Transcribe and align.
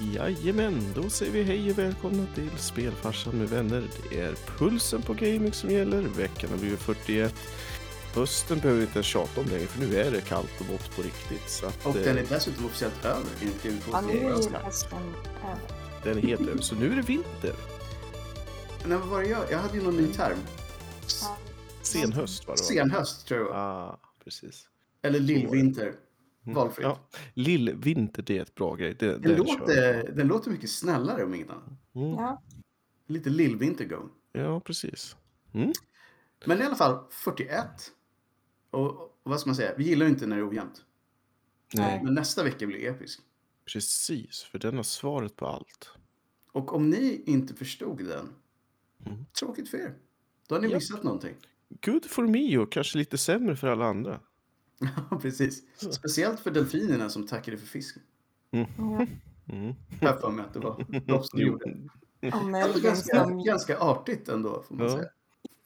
Jajamän, 0.00 0.92
då 0.94 1.10
säger 1.10 1.32
vi 1.32 1.42
hej 1.42 1.70
och 1.70 1.78
välkomna 1.78 2.26
till 2.34 2.50
Spelfarsan 2.56 3.38
med 3.38 3.48
vänner. 3.48 3.82
Det 4.10 4.20
är 4.20 4.34
pulsen 4.58 5.02
på 5.02 5.14
gaming 5.14 5.52
som 5.52 5.70
gäller. 5.70 6.02
Veckan 6.02 6.50
har 6.50 6.56
blivit 6.58 6.80
41. 6.80 7.34
Hösten 8.14 8.58
behöver 8.58 8.78
vi 8.80 8.86
inte 8.86 8.96
ens 8.98 9.06
tjata 9.06 9.40
om 9.40 9.46
längre 9.46 9.66
för 9.66 9.80
nu 9.80 9.96
är 10.00 10.10
det 10.10 10.20
kallt 10.20 10.60
och 10.60 10.66
vått 10.66 10.96
på 10.96 11.02
riktigt. 11.02 11.48
Så 11.50 11.66
att, 11.66 11.86
Och 11.86 11.96
eh, 11.96 12.02
den 12.02 12.18
är 12.18 12.24
dessutom 12.28 12.64
officiellt 12.66 13.04
över 13.04 13.22
enligt 13.40 13.62
TV2. 13.64 13.88
Ja, 13.92 14.00
nu 14.00 14.12
är 14.18 14.30
hösten 14.30 14.98
över. 15.42 15.58
den 16.04 16.18
är 16.18 16.22
helt 16.22 16.48
över. 16.48 16.62
Så 16.62 16.74
nu 16.74 16.92
är 16.92 16.96
det 16.96 17.02
vinter. 17.02 17.54
Nej, 18.84 18.98
vad 18.98 19.08
var 19.08 19.22
det 19.22 19.28
jag? 19.28 19.42
Jag 19.50 19.58
hade 19.58 19.76
ju 19.76 19.82
någon 19.82 19.96
ny 19.96 20.06
term. 20.12 20.38
Ja. 21.22 21.36
Sen 21.82 22.12
höst 22.12 22.48
var 22.48 22.56
det? 22.56 22.62
Senhöst 22.62 23.26
tror 23.26 23.40
jag. 23.40 23.56
Ah, 23.56 24.00
precis. 24.24 24.68
Eller 25.02 25.20
lillvinter. 25.20 25.92
Mm. 26.50 26.54
Valfritt. 26.62 26.84
Ja, 26.86 26.98
Lillvinter, 27.34 28.22
det 28.22 28.38
är 28.38 28.42
ett 28.42 28.54
bra 28.54 28.74
grej. 28.74 28.96
Det, 28.98 29.18
Den, 29.18 29.36
låter, 29.36 30.12
den 30.12 30.26
låter 30.28 30.50
mycket 30.50 30.70
snällare 30.70 31.24
om 31.24 31.34
inget 31.34 31.50
annat. 31.50 31.68
Mm. 31.94 32.10
Ja. 32.10 32.42
Lite 33.06 33.30
lillvinter 33.30 33.84
go. 33.84 34.08
Ja, 34.32 34.60
precis. 34.60 35.16
Mm. 35.54 35.72
Men 36.46 36.60
i 36.60 36.64
alla 36.64 36.74
fall 36.74 37.04
41. 37.10 37.66
Och, 38.70 38.86
och 39.00 39.10
vad 39.22 39.40
ska 39.40 39.48
man 39.48 39.56
säga? 39.56 39.74
Vi 39.78 39.84
gillar 39.84 40.06
ju 40.06 40.12
inte 40.12 40.26
när 40.26 40.36
det 40.36 40.42
är 40.42 40.48
ojämnt. 40.50 40.84
Nej, 41.74 42.00
Men 42.04 42.14
nästa 42.14 42.44
vecka 42.44 42.66
blir 42.66 42.86
episk. 42.90 43.20
precis. 43.72 44.42
För 44.42 44.58
den 44.58 44.76
har 44.76 44.82
svaret 44.82 45.36
på 45.36 45.46
allt. 45.46 45.90
Och 46.52 46.74
om 46.74 46.90
ni 46.90 47.22
inte 47.26 47.54
förstod 47.54 47.98
den, 48.04 48.28
Mm. 49.06 49.24
tråkigt 49.40 49.68
för 49.68 49.78
er. 49.78 49.94
Då 50.48 50.54
har 50.54 50.62
ni 50.62 50.68
Ja. 50.68 50.74
missat 50.74 51.02
någonting. 51.02 51.34
Good 51.84 52.04
for 52.10 52.26
me 52.26 52.58
och 52.58 52.72
kanske 52.72 52.98
lite 52.98 53.18
sämre 53.18 53.56
för 53.56 53.66
alla 53.68 53.84
andra. 53.84 54.20
Ja, 55.10 55.18
precis. 55.18 55.62
Speciellt 55.92 56.40
för 56.40 56.50
delfinerna 56.50 57.08
som 57.08 57.26
tackade 57.26 57.56
för 57.56 57.66
fisken. 57.66 58.02
Mm. 58.52 59.74
Har 60.00 60.12
för 60.20 60.30
mig 60.30 60.44
att 60.44 60.54
det 60.54 60.60
var 60.60 60.84
de 61.06 61.22
som 61.24 61.40
gjorde 61.40 61.76
Alltså, 62.32 62.80
ganska, 62.80 63.24
ganska 63.46 63.78
artigt 63.78 64.28
ändå, 64.28 64.62
får 64.68 64.74
man 64.74 64.86
Ja. 64.86 64.96
säga. 64.96 65.08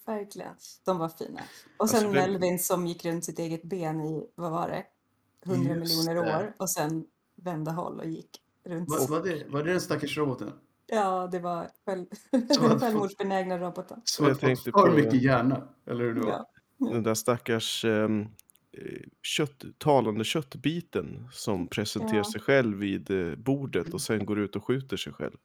Verkligen. 0.07 0.55
De 0.85 0.99
var 0.99 1.09
fina. 1.09 1.41
Och 1.77 1.91
sen 1.91 2.07
Alltså, 2.07 2.13
Melvin 2.21 2.59
som 2.59 2.87
gick 2.87 3.05
runt 3.05 3.25
sitt 3.25 3.39
eget 3.39 3.63
ben 3.63 4.01
i, 4.01 4.27
vad 4.35 4.51
var 4.51 4.69
det? 4.69 4.85
100 5.53 5.75
Just 5.75 5.97
miljoner 6.07 6.25
det. 6.25 6.37
år. 6.37 6.55
Och 6.59 6.71
sen 6.71 7.05
vände 7.37 7.71
håll 7.71 7.99
och 8.01 8.07
gick 8.07 8.31
runt. 8.65 8.91
Var, 8.91 9.09
var, 9.09 9.23
det, 9.29 9.45
var 9.49 9.63
det 9.63 9.71
den 9.71 9.81
stackars 9.81 10.19
roboten? 10.19 10.51
Ja, 10.87 11.29
det 11.33 11.39
var 11.39 11.69
själv... 11.87 12.07
Den 12.31 12.79
självmordsbenägna 12.81 13.59
roboten. 13.59 14.01
Som 14.05 14.25
Jag 14.25 14.31
har 14.31 14.35
fått 14.35 14.41
tänkte 14.41 14.65
för 14.65 14.71
på- 14.73 14.91
mycket 14.97 15.23
hjärna, 15.23 15.69
eller 15.87 16.05
hur 16.05 16.15
det 16.15 16.21
var? 16.21 16.31
Ja. 16.79 16.91
Den 16.91 17.03
där 17.03 17.15
stackars 17.15 17.85
eh, 17.85 18.09
kött, 19.23 19.65
talande 19.79 20.25
köttbiten 20.25 21.29
som 21.33 21.69
presenterar 21.69 22.17
Ja. 22.17 22.33
sig 22.33 22.41
själv 22.41 22.79
vid 22.79 23.11
eh, 23.11 23.35
bordet 23.37 23.95
och 23.95 24.01
sen 24.01 24.27
går 24.27 24.39
ut 24.39 24.57
och 24.57 24.65
skjuter 24.65 24.97
sig 24.97 25.13
själv. 25.13 25.37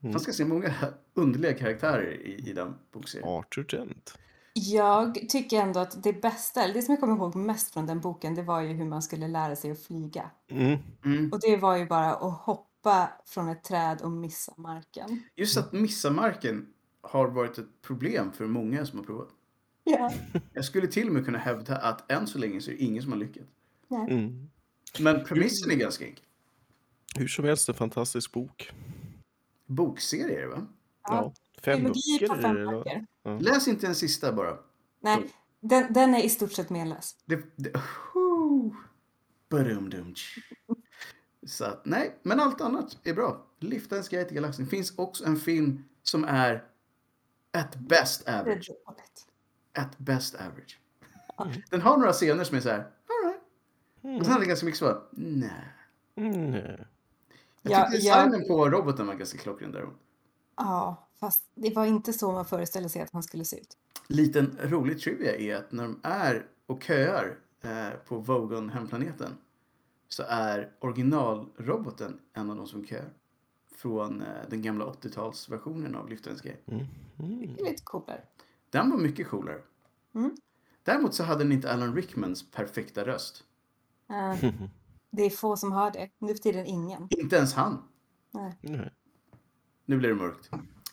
Man 0.00 0.20
ska 0.20 0.32
se 0.32 0.44
många 0.44 0.74
underliga 1.14 1.52
karaktärer 1.52 2.12
i, 2.12 2.50
i 2.50 2.52
den 2.52 2.74
bokserien. 2.92 3.28
Arthur 3.28 3.64
Dent. 3.64 4.18
Jag 4.54 5.28
tycker 5.28 5.60
ändå 5.60 5.80
att 5.80 6.02
det 6.02 6.12
bästa, 6.12 6.64
eller 6.64 6.74
det 6.74 6.82
som 6.82 6.92
jag 6.92 7.00
kommer 7.00 7.16
ihåg 7.16 7.34
mest 7.34 7.72
från 7.72 7.86
den 7.86 8.00
boken, 8.00 8.34
det 8.34 8.42
var 8.42 8.60
ju 8.60 8.68
hur 8.72 8.84
man 8.84 9.02
skulle 9.02 9.28
lära 9.28 9.56
sig 9.56 9.70
att 9.70 9.82
flyga. 9.82 10.30
Mm. 10.50 10.78
Mm. 11.04 11.32
Och 11.32 11.40
det 11.40 11.56
var 11.56 11.76
ju 11.76 11.86
bara 11.86 12.14
att 12.14 12.40
hoppa 12.40 13.10
från 13.26 13.48
ett 13.48 13.64
träd 13.64 14.02
och 14.02 14.10
missa 14.10 14.52
marken. 14.56 15.22
Just 15.36 15.56
att 15.56 15.72
missa 15.72 16.10
marken 16.10 16.66
har 17.00 17.28
varit 17.28 17.58
ett 17.58 17.82
problem 17.82 18.32
för 18.32 18.46
många 18.46 18.86
som 18.86 18.98
har 18.98 19.06
provat. 19.06 19.28
Ja. 19.84 20.12
Jag 20.52 20.64
skulle 20.64 20.86
till 20.86 21.08
och 21.08 21.14
med 21.14 21.24
kunna 21.24 21.38
hävda 21.38 21.76
att 21.76 22.12
än 22.12 22.26
så 22.26 22.38
länge 22.38 22.60
så 22.60 22.70
är 22.70 22.74
det 22.74 22.82
ingen 22.82 23.02
som 23.02 23.12
har 23.12 23.18
lyckats. 23.18 23.48
Mm. 24.08 24.50
Men 24.98 25.24
premissen 25.24 25.70
är 25.70 25.74
ganska 25.74 26.04
enkel. 26.04 26.24
Hur 27.16 27.28
som 27.28 27.44
helst 27.44 27.68
en 27.68 27.74
fantastisk 27.74 28.32
bok. 28.32 28.72
Bokserier, 29.66 30.46
va? 30.46 30.66
Ja, 31.02 31.32
Fem 31.62 31.78
Trilogi 31.78 32.18
böcker 32.20 32.28
på 32.28 32.34
är 32.34 32.42
fem 32.42 32.54
det, 32.54 32.66
böcker. 32.66 33.06
Läs 33.40 33.68
inte 33.68 33.86
den 33.86 33.94
sista 33.94 34.32
bara. 34.32 34.58
Nej, 35.00 35.24
den, 35.60 35.92
den 35.92 36.14
är 36.14 36.24
i 36.24 36.28
stort 36.28 36.52
sett 36.52 36.70
menlös. 36.70 37.16
Det, 37.24 37.42
det, 37.56 37.72
oh. 38.14 38.74
Så 41.46 41.64
att, 41.64 41.84
nej, 41.84 42.18
men 42.22 42.40
allt 42.40 42.60
annat 42.60 42.98
är 43.04 43.14
bra. 43.14 43.46
Lifta 43.60 43.96
en 43.96 44.04
skate 44.04 44.28
i 44.30 44.34
galaxen. 44.34 44.64
Det 44.64 44.70
finns 44.70 44.98
också 44.98 45.24
en 45.24 45.36
film 45.36 45.84
som 46.02 46.24
är 46.24 46.64
at 47.52 47.76
best 47.76 48.24
Det 48.24 48.30
är 48.30 48.40
average. 48.40 48.70
At 49.74 49.98
best 49.98 50.34
average. 50.34 50.78
Den 51.70 51.80
har 51.80 51.96
några 51.96 52.12
scener 52.12 52.44
som 52.44 52.56
är 52.56 52.60
så 52.60 52.68
här, 52.68 52.78
alright. 52.78 54.20
Och 54.20 54.26
sen 54.26 54.34
är 54.36 54.40
det 54.40 54.46
ganska 54.46 54.66
mycket 54.66 54.78
så, 54.78 55.02
nej. 55.10 55.50
Mm. 56.16 56.50
nej. 56.50 56.86
Jag 57.62 57.72
Ja, 57.72 57.90
tyckte 57.90 58.06
jag- 58.06 58.16
designen 58.30 58.48
på 58.48 58.68
roboten 58.70 59.06
var 59.06 59.14
ganska 59.14 59.38
klockren 59.38 59.72
där. 59.72 59.86
Ja, 60.56 61.06
fast 61.20 61.44
det 61.54 61.74
var 61.76 61.86
inte 61.86 62.12
så 62.12 62.32
man 62.32 62.44
föreställde 62.44 62.88
sig 62.88 63.02
att 63.02 63.12
han 63.12 63.22
skulle 63.22 63.44
se 63.44 63.60
ut. 63.60 63.76
Liten 64.08 64.58
rolig 64.62 65.00
trivia 65.00 65.36
är 65.36 65.56
att 65.56 65.72
när 65.72 65.82
de 65.82 66.00
är 66.02 66.46
och 66.66 66.82
köar 66.82 67.38
eh, 67.62 67.88
på 68.08 68.18
Vogon 68.18 68.70
hemplaneten 68.70 69.32
så 70.08 70.22
är 70.28 70.70
originalroboten 70.80 72.18
en 72.32 72.50
av 72.50 72.56
de 72.56 72.66
som 72.66 72.86
köar. 72.86 73.10
Från 73.76 74.22
eh, 74.22 74.26
den 74.48 74.62
gamla 74.62 74.84
80-talsversionen 74.84 75.96
av 75.96 76.08
Lyftarens 76.08 76.40
grej. 76.42 76.60
Mm. 76.66 76.86
Det 77.56 77.60
är 77.62 77.64
lite 77.70 77.82
coolare. 77.84 78.20
Den 78.74 78.90
var 78.90 78.98
mycket 78.98 79.28
coolare. 79.28 79.58
Mm. 80.14 80.36
Däremot 80.82 81.14
så 81.14 81.24
hade 81.24 81.44
den 81.44 81.52
inte 81.52 81.72
Alan 81.72 81.94
Rickmans 81.94 82.50
perfekta 82.50 83.06
röst. 83.06 83.44
Eh, 84.10 84.52
det 85.10 85.22
är 85.22 85.30
få 85.30 85.56
som 85.56 85.72
har 85.72 85.90
det. 85.90 86.10
Nu 86.18 86.28
för 86.28 86.42
tiden 86.42 86.66
ingen. 86.66 87.06
Inte 87.10 87.36
ens 87.36 87.54
han. 87.54 87.82
Nej. 88.30 88.58
Nej. 88.60 88.90
Nu 89.86 89.96
blir 89.96 90.08
det 90.08 90.14
mörkt. 90.14 90.50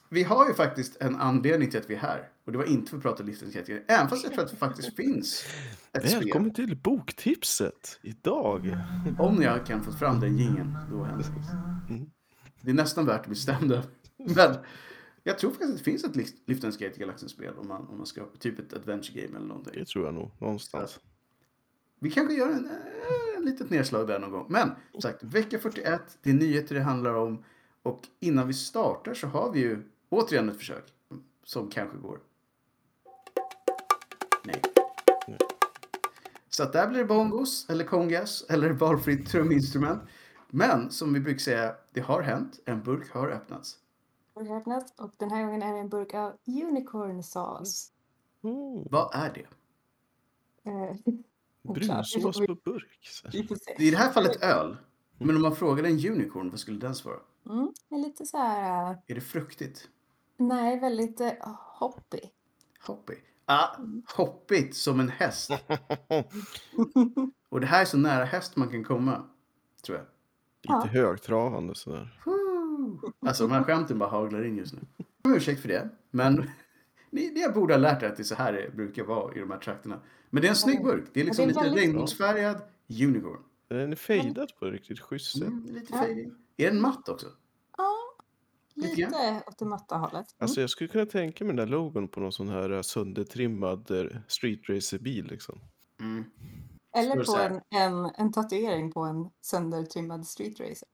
Vi 0.10 0.24
har 0.24 0.48
ju 0.48 0.54
faktiskt 0.54 1.02
en 1.02 1.16
anledning 1.16 1.70
till 1.70 1.80
att 1.80 1.90
vi 1.90 1.96
är 1.96 2.00
här. 2.00 2.30
Och 2.46 2.52
det 2.52 2.58
var 2.58 2.66
inte 2.66 2.90
för 2.90 2.98
att 2.98 3.04
prata 3.04 3.24
grej. 3.24 3.86
Även 3.88 4.10
fast 4.10 4.24
jag 4.24 4.34
tror 4.34 4.44
att 4.44 4.52
det 4.52 4.58
faktiskt 4.58 4.96
finns 4.96 5.46
ett 5.92 6.10
spel. 6.10 6.24
Välkommen 6.24 6.54
till 6.54 6.78
boktipset 6.78 8.00
idag. 8.02 8.78
Om 9.20 9.42
jag 9.42 9.66
kan 9.66 9.84
få 9.84 9.92
fram 9.92 10.20
den 10.20 10.38
jingeln, 10.38 10.78
då 10.92 11.04
händer 11.04 11.26
det. 11.26 11.94
Mm. 11.94 12.12
Det 12.62 12.70
är 12.70 12.76
nästan 12.76 13.06
värt 13.06 13.22
att 13.22 13.28
bli 13.28 13.36
stämd 13.36 13.72
över. 13.72 13.86
Men 14.18 14.56
jag 15.24 15.40
tror 15.40 15.50
faktiskt 15.52 15.72
att 15.72 15.78
det 15.78 15.84
finns 15.84 16.04
ett 16.04 16.16
Lift- 16.16 16.42
Liftens 16.46 16.78
Gate 16.78 17.00
Galaxen-spel 17.00 17.54
om 17.58 17.68
man, 17.68 17.88
om 17.88 17.98
man 17.98 18.06
ska, 18.06 18.26
typ 18.40 18.60
ett 18.60 18.74
adventure 18.74 19.22
game 19.22 19.38
eller 19.38 19.48
någonting. 19.48 19.74
Det 19.76 19.86
tror 19.86 20.06
jag 20.06 20.14
nog, 20.14 20.32
någonstans. 20.40 21.00
Vi 22.00 22.12
kanske 22.12 22.34
gör 22.34 22.50
en, 22.50 22.66
eh, 22.66 23.38
en 23.38 23.46
litet 23.46 23.70
nedslag 23.70 24.08
där 24.08 24.20
någon 24.20 24.32
gång. 24.32 24.46
Men 24.50 24.72
som 24.92 25.02
sagt, 25.02 25.24
vecka 25.24 25.60
41, 25.60 26.02
det 26.22 26.30
är 26.30 26.34
nyheter 26.34 26.76
det 26.76 26.82
handlar 26.82 27.14
om. 27.14 27.44
Och 27.84 28.08
innan 28.20 28.48
vi 28.48 28.54
startar 28.54 29.14
så 29.14 29.28
har 29.28 29.52
vi 29.52 29.60
ju 29.60 29.84
återigen 30.10 30.50
ett 30.50 30.58
försök. 30.58 30.94
Som 31.44 31.70
kanske 31.70 31.98
går. 31.98 32.20
Nej. 34.44 34.62
Så 36.50 36.64
att 36.64 36.74
där 36.74 36.88
blir 36.88 37.00
det 37.00 37.06
bongos, 37.06 37.66
eller 37.70 37.84
kongas, 37.86 38.46
eller 38.50 38.70
valfritt 38.70 39.30
truminstrument. 39.30 40.02
Men 40.50 40.92
som 40.92 41.14
vi 41.14 41.20
brukar 41.20 41.40
säga, 41.40 41.76
det 41.94 42.02
har 42.02 42.22
hänt. 42.22 42.60
En 42.66 42.84
burk 42.84 43.10
har 43.12 43.30
öppnats. 43.30 43.78
Öppnats 44.36 44.94
och 44.98 45.12
den 45.18 45.32
här 45.32 45.46
gången 45.46 45.62
är 45.64 45.74
det 45.74 45.80
en 45.80 45.90
burk 45.90 46.14
av 46.14 46.34
unicorn 46.48 47.24
sauce. 47.24 47.92
Mm. 48.44 48.88
Vad 48.92 49.16
är 49.16 49.34
det? 49.34 49.48
Eh, 50.70 50.96
Brunsås 51.74 52.38
på 52.48 52.56
burk. 52.66 53.10
Det 53.32 53.38
är 53.40 53.82
i 53.82 53.92
det 53.92 53.98
här 53.98 54.12
fallet 54.12 54.44
öl. 54.44 54.78
Men 55.18 55.36
om 55.36 55.42
man 55.42 55.56
frågade 55.56 55.90
en 55.90 56.12
unicorn, 56.12 56.50
vad 56.50 56.60
skulle 56.60 56.80
den 56.80 56.96
svara? 56.96 57.20
Mm, 57.50 57.74
lite 57.90 58.26
så 58.26 58.38
här... 58.38 58.92
eh, 58.92 58.98
Är 59.08 59.16
det 59.16 59.22
fruktigt? 59.22 59.90
nej, 60.38 60.80
väldigt 60.80 61.22
uh, 61.22 61.28
hoppy. 61.80 62.20
Hoppy. 62.88 63.16
Ah, 63.46 63.68
hoppigt 64.16 64.76
som 64.76 65.00
en 65.00 65.10
häst. 65.10 65.52
Och 67.50 67.60
det 67.62 67.68
här 67.68 67.82
är 67.82 67.86
så 67.86 67.98
nära 67.98 68.26
häst 68.26 68.56
man 68.56 68.70
kan 68.70 68.84
komma. 68.84 69.24
Tror 69.86 69.98
jag. 69.98 70.08
Lite 70.62 70.88
högtravande 70.98 71.76
sådär. 71.76 72.22
Alltså 73.20 73.48
de 73.48 73.54
här 73.54 73.64
skämten 73.64 74.00
bara 74.00 74.10
haglar 74.10 74.46
in 74.46 74.58
just 74.58 74.74
nu. 74.74 74.80
Jag 75.22 75.36
ursäkt 75.36 75.62
för 75.62 75.68
det. 75.68 75.90
Men 76.12 76.36
ni, 77.10 77.32
ni 77.32 77.54
borde 77.54 77.74
ha 77.74 77.80
lärt 77.80 78.04
er 78.04 78.08
att 78.08 78.16
det 78.18 78.22
är 78.22 78.26
så 78.26 78.36
här 78.36 78.54
det 78.54 78.76
brukar 78.76 79.04
vara 79.04 79.36
i 79.36 79.40
de 79.40 79.52
här 79.52 79.60
trakterna. 79.60 80.00
Men 80.30 80.42
det 80.42 80.48
är 80.48 80.50
en 80.50 80.56
snygg 80.56 80.84
burk. 80.84 81.06
Det 81.14 81.22
är 81.22 81.26
liksom 81.26 81.48
det 81.48 81.54
är 81.54 81.64
lite 81.64 81.76
regnbågsfärgad 81.76 82.62
unicorn. 82.90 83.40
Den 83.68 83.92
är 83.92 83.96
fejdad 83.96 84.52
på 84.60 84.66
ett 84.66 84.74
riktigt 84.74 85.00
schysst 85.00 85.40
sätt. 85.40 85.48
Mm, 85.48 85.66
lite 85.66 85.94
fading. 85.94 86.36
Är 86.58 86.72
den 86.72 86.82
matt 86.82 87.10
också? 87.10 87.28
Ja, 87.78 87.94
Lite 88.76 88.96
lite 88.96 89.44
åt 89.48 89.58
det 89.58 89.66
matta 89.66 89.98
hållet. 89.98 90.14
Mm. 90.14 90.26
Alltså 90.38 90.62
jag 90.62 90.70
skulle 90.70 90.88
kunna 90.88 91.06
tänka 91.06 91.44
mig 91.44 91.56
den 91.56 91.68
där 91.68 91.72
logon 91.72 92.08
på 92.08 92.20
någon 92.20 92.32
sån 92.32 92.50
här 92.50 92.70
eh, 92.70 92.82
söndertrimmad 92.82 93.92
eh, 93.92 94.06
street 94.28 94.70
racer-bil 94.70 95.26
liksom. 95.26 95.60
Mm. 96.00 96.24
Eller 96.96 97.24
på 97.24 97.36
en, 97.36 97.62
en, 97.70 98.12
en 98.18 98.32
tatuering 98.32 98.92
på 98.92 99.02
en 99.02 99.30
söndertrimmad 99.42 100.28
street 100.28 100.60
racer. 100.60 100.88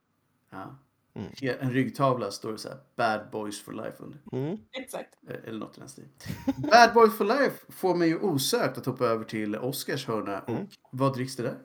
Ja. 0.49 0.75
Mm. 1.17 1.57
En 1.59 1.71
ryggtavla 1.73 2.31
står 2.31 2.51
det 2.51 2.57
så 2.57 2.69
här 2.69 2.77
Bad 2.95 3.31
Boys 3.31 3.61
for 3.61 3.73
Life 3.73 4.03
under. 4.03 4.19
Mm. 4.31 4.57
Exakt. 4.71 5.09
Eh, 5.29 5.35
Eller 5.49 5.59
något 5.59 5.77
i 5.77 5.79
den 5.79 5.89
stilen. 5.89 6.09
Bad 6.57 6.93
Boys 6.93 7.17
for 7.17 7.25
Life 7.25 7.57
får 7.69 7.95
mig 7.95 8.07
ju 8.09 8.19
osökt 8.19 8.77
att 8.77 8.85
hoppa 8.85 9.05
över 9.05 9.25
till 9.25 9.55
Oscars 9.55 10.07
hörna. 10.07 10.39
Mm. 10.39 10.67
Vad 10.91 11.13
dricks 11.13 11.35
det 11.35 11.43
där? 11.43 11.57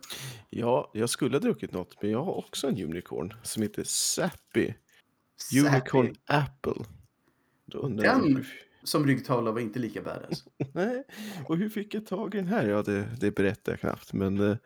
Ja, 0.50 0.90
jag 0.94 1.10
skulle 1.10 1.34
ha 1.36 1.40
druckit 1.40 1.72
något, 1.72 2.02
men 2.02 2.10
jag 2.10 2.24
har 2.24 2.32
också 2.38 2.68
en 2.68 2.82
unicorn 2.84 3.34
som 3.42 3.62
heter 3.62 3.84
Sappy. 3.86 4.74
Sappy. 5.36 5.60
Unicorn 5.68 6.14
Apple. 6.26 6.84
Då 7.66 7.78
undrar 7.78 8.04
jag, 8.04 8.22
Den- 8.22 8.44
Som 8.84 9.06
ryggtavla 9.06 9.50
var 9.52 9.60
inte 9.60 9.78
lika 9.78 10.02
badass. 10.02 10.44
nej, 10.74 11.04
och 11.48 11.56
hur 11.56 11.68
fick 11.68 11.94
jag 11.94 12.06
tag 12.06 12.34
i 12.34 12.38
den 12.38 12.46
här? 12.48 12.68
Ja, 12.68 12.82
det, 12.82 13.08
det 13.20 13.30
berättar 13.30 13.72
jag 13.72 13.80
knappt, 13.80 14.12
men 14.12 14.50
eh, 14.50 14.56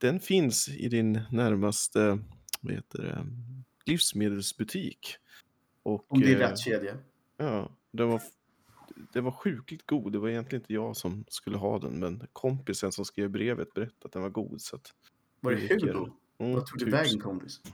den 0.00 0.20
finns 0.20 0.68
i 0.68 0.88
din 0.88 1.20
närmaste 1.30 2.18
vad 2.60 2.74
heter 2.74 3.02
det, 3.02 3.26
livsmedelsbutik. 3.88 5.16
Och, 5.82 6.12
Om 6.12 6.20
det 6.20 6.32
är 6.32 6.34
eh, 6.34 6.38
rätt 6.48 6.58
kedja. 6.58 6.98
Ja, 7.36 7.70
den 7.90 8.08
var, 8.08 8.22
den 9.12 9.24
var 9.24 9.30
sjukligt 9.32 9.86
god. 9.86 10.12
Det 10.12 10.18
var 10.18 10.28
egentligen 10.28 10.62
inte 10.62 10.72
jag 10.74 10.96
som 10.96 11.24
skulle 11.28 11.56
ha 11.56 11.78
den, 11.78 11.98
men 11.98 12.26
kompisen 12.32 12.92
som 12.92 13.04
skrev 13.04 13.30
brevet 13.30 13.74
berättade 13.74 14.04
att 14.04 14.12
den 14.12 14.22
var 14.22 14.30
god. 14.30 14.60
Så 14.60 14.76
att, 14.76 14.94
Var 15.40 15.52
det 15.52 15.58
Hugo? 15.58 16.10
Mm, 16.38 16.54
Vad 16.54 16.66
tog 16.66 16.78
det 16.78 16.84
typ 16.84 16.94
vägen 16.94 17.20
kompis? 17.20 17.60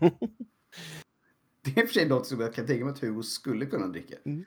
Det 1.65 1.71
är 1.71 1.83
i 1.83 1.85
och 1.85 1.89
för 1.89 1.95
sig 1.95 2.09
något 2.09 2.27
som 2.27 2.41
jag 2.41 2.55
kan 2.55 2.67
tänka 2.67 2.85
mig 2.85 2.93
att 2.93 2.99
Hugo 3.01 3.23
skulle 3.23 3.67
kunna 3.67 3.87
dricka. 3.87 4.17
Mm. 4.25 4.45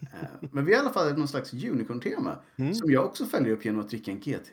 Eh, 0.00 0.48
Men 0.52 0.64
vi 0.64 0.72
har 0.74 0.78
i 0.78 0.84
alla 0.84 0.92
fall 0.92 1.18
någon 1.18 1.28
slags 1.28 1.52
unicorn-tema. 1.52 2.38
Mm. 2.56 2.74
Som 2.74 2.90
jag 2.90 3.04
också 3.06 3.26
följer 3.26 3.52
upp 3.52 3.64
genom 3.64 3.80
att 3.80 3.88
dricka 3.88 4.10
en 4.10 4.20
GT. 4.20 4.50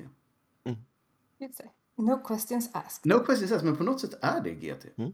Det. 1.37 1.69
No 1.95 2.23
questions 2.27 2.69
asked. 2.73 3.05
No 3.05 3.19
questions 3.25 3.51
asked, 3.51 3.65
men 3.65 3.77
på 3.77 3.83
något 3.83 4.01
sätt 4.01 4.13
är 4.21 4.41
det 4.43 4.49
GT. 4.49 4.85
Mm. 4.97 5.13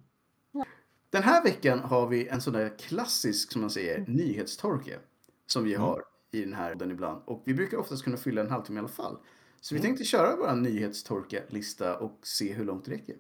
Den 1.09 1.23
här 1.23 1.43
veckan 1.43 1.79
har 1.79 2.07
vi 2.07 2.27
en 2.27 2.41
sån 2.41 2.53
där 2.53 2.77
klassisk, 2.77 3.51
som 3.51 3.61
man 3.61 3.69
säger, 3.69 4.05
nyhetstorke. 4.07 4.99
Som 5.47 5.63
vi 5.63 5.73
Mm. 5.73 5.81
har 5.87 6.03
i 6.31 6.41
den 6.41 6.53
här 6.53 6.75
den 6.75 6.91
ibland. 6.91 7.21
Och 7.25 7.43
vi 7.45 7.53
brukar 7.53 7.77
oftast 7.77 8.03
kunna 8.03 8.17
fylla 8.17 8.41
en 8.41 8.49
halvtimme 8.51 8.77
i 8.77 8.79
alla 8.79 8.87
fall. 8.87 9.17
Så 9.61 9.75
vi 9.75 9.79
Mm. 9.79 9.87
tänkte 9.89 10.03
köra 10.05 10.35
vår 10.35 10.55
nyhetstorka-lista 10.55 11.97
och 11.97 12.19
se 12.23 12.53
hur 12.53 12.65
långt 12.65 12.85
det 12.85 12.91
räcker. 12.91 13.15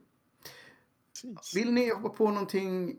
Vill 1.55 1.71
ni 1.73 1.93
hoppa 1.93 2.09
på 2.09 2.31
någonting 2.31 2.95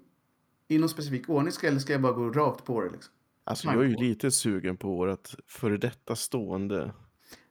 i 0.69 0.79
någon 0.79 0.89
specifik 0.89 1.29
ordning 1.29 1.53
ska- 1.53 1.67
eller 1.69 1.79
ska 1.79 1.93
jag 1.93 2.03
bara 2.03 2.13
gå 2.13 2.31
rakt 2.31 2.65
på 2.65 2.81
det? 2.83 2.91
Liksom? 2.91 3.13
Alltså, 3.45 3.67
jag 3.69 3.85
är 3.85 3.89
ju 3.89 3.97
lite 3.97 4.31
sugen 4.31 4.77
på 4.77 4.89
vårt 4.89 5.29
före 5.47 5.77
detta 5.77 6.17
stående. 6.17 6.93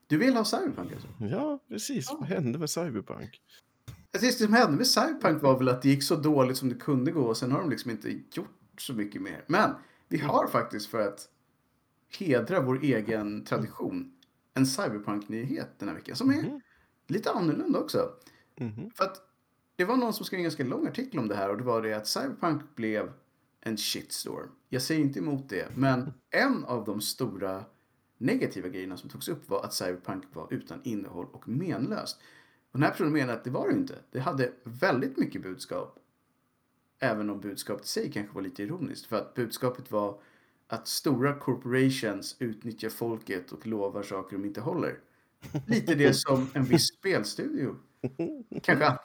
Du 0.08 0.18
vill 0.18 0.34
ha 0.36 0.46
Cyberpunk 0.46 0.92
alltså? 0.94 1.08
Ja, 1.20 1.60
precis. 1.68 2.12
Vad 2.12 2.24
hände 2.28 2.60
med 2.60 2.70
Cyberpunk? 2.70 3.42
Det 4.12 4.20
som 4.32 4.54
hände 4.54 4.78
med 4.78 4.88
Cyberpunk 4.88 5.42
var 5.44 5.58
väl 5.58 5.70
att 5.70 5.82
det 5.82 5.90
gick 5.90 6.04
så 6.04 6.16
dåligt 6.16 6.58
som 6.58 6.70
det 6.70 6.76
kunde 6.76 7.12
gå 7.12 7.22
och 7.22 7.38
sen 7.38 7.52
har 7.52 7.60
de 7.60 7.70
liksom 7.70 7.92
inte 7.92 8.10
gjort 8.32 8.50
så 8.78 8.94
mycket 8.94 9.22
mer. 9.22 9.44
Men 9.48 9.72
vi 10.08 10.18
har 10.18 10.48
faktiskt 10.48 10.88
för 10.88 11.08
att 11.08 11.30
hedra 12.20 12.62
vår 12.62 12.80
egen 12.84 13.46
tradition 13.46 14.14
en 14.54 14.66
Cyberpunk-nyhet 14.66 15.70
den 15.80 15.88
här 15.90 15.96
veckan 15.96 16.16
som 16.16 16.30
är 16.30 16.44
Mhm. 16.44 16.62
lite 17.08 17.32
annorlunda 17.32 17.80
också. 17.80 18.10
Mhm. 18.60 18.92
För 18.96 19.04
att 19.04 19.18
det 19.76 19.86
var 19.86 19.98
någon 19.98 20.14
som 20.14 20.26
skrev 20.26 20.38
en 20.38 20.44
ganska 20.44 20.64
lång 20.64 20.88
artikel 20.88 21.20
om 21.20 21.28
det 21.28 21.36
här 21.36 21.50
och 21.50 21.58
det 21.58 21.64
var 21.64 21.82
det 21.82 21.94
att 21.94 22.08
Cyberpunk 22.08 22.76
blev 22.76 23.12
en 23.62 23.78
shitstorm. 23.78 24.50
Jag 24.70 24.82
säger 24.82 25.02
inte 25.02 25.20
emot 25.20 25.50
det, 25.50 25.68
men 25.76 26.14
en 26.30 26.64
av 26.66 26.86
de 26.86 27.02
stora 27.02 27.64
negativa 28.18 28.68
grejerna 28.68 28.98
som 28.98 29.10
togs 29.10 29.28
upp 29.30 29.50
var 29.50 29.64
att 29.64 29.74
Cyberpunk 29.74 30.24
var 30.34 30.48
utan 30.54 30.82
innehåll 30.84 31.28
och 31.32 31.48
menlöst. 31.50 32.20
Och 32.72 32.80
den 32.80 32.84
här 32.84 32.92
personen 32.92 33.14
menar 33.14 33.34
att 33.34 33.44
det 33.44 33.50
var 33.50 33.68
det 33.68 33.74
inte. 33.74 33.96
Det 34.12 34.20
hade 34.20 34.52
väldigt 34.64 35.18
mycket 35.18 35.42
budskap. 35.42 36.00
Även 37.00 37.30
om 37.30 37.40
budskapet 37.40 37.86
i 37.86 37.88
sig 37.88 38.12
kanske 38.12 38.36
var 38.36 38.42
lite 38.42 38.64
ironiskt. 38.64 39.06
För 39.06 39.18
att 39.18 39.34
budskapet 39.34 39.92
var 39.92 40.22
att 40.68 40.88
stora 40.88 41.40
corporations 41.40 42.36
utnyttjar 42.40 42.90
folket 42.90 43.52
och 43.52 43.68
lovar 43.68 44.04
saker 44.04 44.38
de 44.38 44.46
inte 44.46 44.62
håller. 44.62 45.00
Lite 45.68 45.96
det 45.96 46.14
som 46.14 46.48
en 46.54 46.64
viss 46.64 46.88
spelstudio 47.00 47.76
kanske 48.62 48.98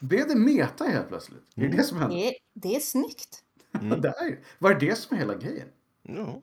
Blev 0.00 0.28
det 0.28 0.34
meta 0.34 0.84
helt 0.84 1.08
plötsligt? 1.08 1.42
Är 1.54 1.62
det 1.62 1.76
det 1.76 1.82
som 1.82 1.98
hände? 1.98 2.16
Det, 2.16 2.34
det 2.54 2.76
är 2.76 2.80
snyggt. 2.80 3.44
Mm. 3.72 4.00
Det 4.00 4.08
är, 4.08 4.38
var 4.58 4.74
det 4.74 4.86
det 4.86 4.94
som 4.94 5.16
är 5.16 5.20
hela 5.20 5.34
grejen? 5.34 5.68
Ja. 6.02 6.42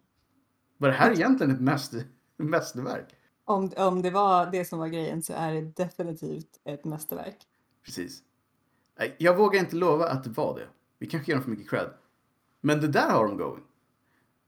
Var 0.77 0.89
det 0.89 0.95
här 0.95 1.11
egentligen 1.11 1.55
ett 1.55 1.61
mäster, 1.61 2.03
mästerverk? 2.37 3.15
Om, 3.45 3.71
om 3.77 4.01
det 4.01 4.09
var 4.09 4.51
det 4.51 4.65
som 4.65 4.79
var 4.79 4.87
grejen 4.87 5.23
så 5.23 5.33
är 5.33 5.53
det 5.53 5.61
definitivt 5.61 6.59
ett 6.63 6.85
mästerverk. 6.85 7.37
Precis. 7.83 8.23
Jag 9.17 9.37
vågar 9.37 9.59
inte 9.59 9.75
lova 9.75 10.09
att 10.09 10.23
det 10.23 10.29
var 10.29 10.59
det. 10.59 10.67
Vi 10.99 11.07
kanske 11.07 11.31
ger 11.31 11.35
dem 11.35 11.43
för 11.43 11.51
mycket 11.51 11.69
cred. 11.69 11.89
Men 12.61 12.81
det 12.81 12.87
där 12.87 13.09
har 13.09 13.27
de 13.27 13.37
going. 13.37 13.63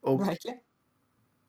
Och, 0.02 0.22
Verkligen. 0.22 0.58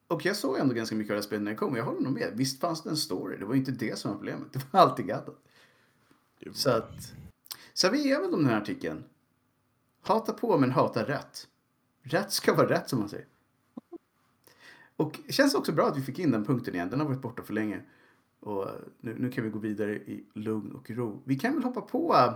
och 0.09 0.25
jag 0.25 0.37
såg 0.37 0.59
ändå 0.59 0.75
ganska 0.75 0.97
mycket 0.97 1.11
av 1.11 1.15
det 1.15 1.21
här 1.21 1.27
spelet 1.27 1.43
när 1.43 1.51
det 1.51 1.57
kom. 1.57 1.77
Jag 1.77 1.85
håller 1.85 2.01
nog 2.01 2.13
med. 2.13 2.33
Visst 2.35 2.61
fanns 2.61 2.83
det 2.83 2.91
en 2.91 2.97
story. 2.97 3.37
Det 3.37 3.45
var 3.45 3.55
inte 3.55 3.71
det 3.71 3.99
som 3.99 4.11
var 4.11 4.19
problemet. 4.19 4.53
Det 4.53 4.73
var 4.73 4.81
alltid 4.81 5.07
gaddat. 5.07 5.39
Så 6.53 6.71
att... 6.71 7.13
Så 7.75 7.91
vi 7.91 8.09
ger 8.09 8.21
väl 8.21 8.31
dem 8.31 8.41
den 8.41 8.51
här 8.51 8.61
artikeln. 8.61 9.05
Hata 10.01 10.33
på 10.33 10.59
men 10.59 10.71
hata 10.71 11.09
rätt. 11.09 11.49
Rätt 12.03 12.33
ska 12.33 12.55
vara 12.55 12.69
rätt 12.69 12.89
som 12.89 12.99
man 12.99 13.09
säger. 13.09 13.27
Och 14.99 15.19
det 15.27 15.33
känns 15.33 15.55
också 15.55 15.73
bra 15.73 15.87
att 15.87 15.97
vi 15.97 16.03
fick 16.03 16.19
in 16.19 16.31
den 16.31 16.45
punkten 16.45 16.75
igen. 16.75 16.91
Den 16.91 17.01
har 17.01 17.07
varit 17.07 17.23
borta 17.23 17.43
för 17.43 17.55
länge. 17.55 17.81
Och 18.41 18.67
nu, 19.01 19.17
nu 19.19 19.31
kan 19.31 19.45
vi 19.45 19.51
gå 19.51 19.59
vidare 19.59 19.97
i 19.97 20.25
lugn 20.35 20.73
och 20.73 20.91
ro. 20.91 21.23
Vi 21.25 21.39
kan 21.39 21.55
väl 21.55 21.63
hoppa 21.63 21.81
på 21.81 22.15
äh, 22.15 22.35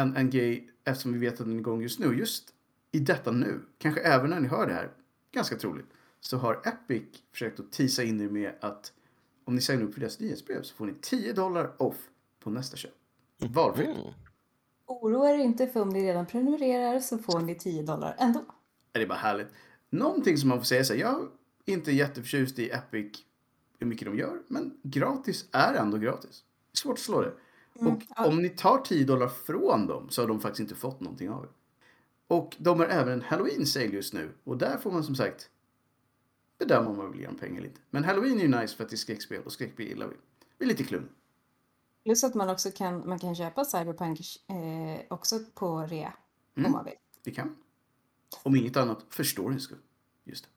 en, 0.00 0.16
en 0.16 0.30
grej 0.30 0.70
eftersom 0.84 1.12
vi 1.12 1.18
vet 1.18 1.32
att 1.32 1.46
den 1.46 1.54
är 1.54 1.58
igång 1.58 1.82
just 1.82 1.98
nu. 1.98 2.18
Just 2.18 2.54
i 2.92 2.98
detta 2.98 3.30
nu, 3.30 3.60
kanske 3.78 4.00
även 4.00 4.30
när 4.30 4.40
ni 4.40 4.48
hör 4.48 4.66
det 4.66 4.72
här, 4.72 4.90
ganska 5.32 5.56
troligt, 5.56 5.86
så 6.20 6.36
har 6.36 6.62
Epic 6.64 7.02
försökt 7.32 7.60
att 7.60 7.72
tisa 7.72 8.02
in 8.02 8.20
er 8.20 8.28
med 8.28 8.52
att 8.60 8.92
om 9.44 9.54
ni 9.54 9.60
signar 9.60 9.84
upp 9.84 9.94
för 9.94 10.00
deras 10.00 10.20
nyhetsbrev 10.20 10.62
så 10.62 10.74
får 10.74 10.86
ni 10.86 10.94
10 11.00 11.32
dollar 11.32 11.82
off 11.82 12.08
på 12.40 12.50
nästa 12.50 12.76
köp. 12.76 12.92
Valfritt. 13.38 13.88
Mm. 13.88 14.12
Oroa 14.86 15.30
er 15.30 15.38
inte 15.38 15.66
för 15.66 15.80
om 15.80 15.88
ni 15.88 16.06
redan 16.06 16.26
prenumererar 16.26 17.00
så 17.00 17.18
får 17.18 17.40
ni 17.40 17.54
10 17.54 17.82
dollar 17.82 18.16
ändå. 18.18 18.44
Det 18.92 19.02
är 19.02 19.06
bara 19.06 19.18
härligt. 19.18 19.48
Någonting 19.90 20.36
som 20.36 20.48
man 20.48 20.58
får 20.58 20.64
säga 20.64 20.84
så 20.84 20.92
här, 20.92 21.00
jag 21.00 21.28
inte 21.66 21.92
jätteförtjust 21.92 22.58
i 22.58 22.70
Epic 22.70 23.24
hur 23.78 23.86
mycket 23.86 24.06
de 24.06 24.18
gör, 24.18 24.42
men 24.48 24.80
gratis 24.82 25.48
är 25.52 25.74
ändå 25.74 25.98
gratis. 25.98 26.44
Det 26.72 26.76
är 26.76 26.78
svårt 26.78 26.92
att 26.92 26.98
slå 26.98 27.20
det. 27.20 27.32
Mm, 27.80 27.92
Och 27.92 28.02
ja. 28.16 28.26
om 28.26 28.42
ni 28.42 28.48
tar 28.48 28.78
10 28.78 29.04
dollar 29.04 29.28
från 29.28 29.86
dem 29.86 30.10
så 30.10 30.22
har 30.22 30.28
de 30.28 30.40
faktiskt 30.40 30.60
inte 30.60 30.74
fått 30.74 31.00
någonting 31.00 31.30
av 31.30 31.42
det. 31.42 31.48
Och 32.34 32.56
de 32.58 32.78
har 32.80 32.86
även 32.86 33.12
en 33.12 33.22
halloween 33.22 33.66
sale 33.66 33.86
just 33.86 34.14
nu 34.14 34.30
och 34.44 34.58
där 34.58 34.78
får 34.78 34.90
man 34.92 35.04
som 35.04 35.14
sagt 35.16 35.50
bedöma 36.58 36.90
om 36.90 36.96
man 36.96 37.10
vill 37.12 37.20
ge 37.20 37.26
dem 37.26 37.36
pengar 37.38 37.56
eller 37.58 37.68
inte. 37.68 37.80
Men 37.90 38.04
halloween 38.04 38.38
är 38.38 38.42
ju 38.42 38.48
nice 38.60 38.76
för 38.76 38.84
att 38.84 38.90
det 38.90 38.94
är 38.94 38.98
skräckspel 38.98 39.42
och 39.42 39.52
skräckspel 39.52 39.86
gillar 39.86 40.06
vi. 40.08 40.14
Vi 40.58 40.64
är 40.64 40.68
lite 40.68 40.84
klun. 40.84 41.08
Plus 42.04 42.24
att 42.24 42.34
man 42.34 42.50
också 42.50 42.70
kan, 42.70 43.08
man 43.08 43.18
kan 43.18 43.34
köpa 43.36 43.64
Cyberpunk 43.64 44.20
eh, 44.48 45.04
också 45.08 45.38
på 45.54 45.78
rea 45.82 46.12
Mm. 46.56 46.66
om 46.66 46.72
man 46.72 46.84
vill. 46.84 46.94
Det 47.22 47.30
kan. 47.30 47.56
Om 48.42 48.56
inget 48.56 48.76
annat 48.76 49.06
för 49.08 49.24
storyns 49.24 49.62
skull. 49.62 49.78
Just 50.24 50.44
det. 50.44 50.50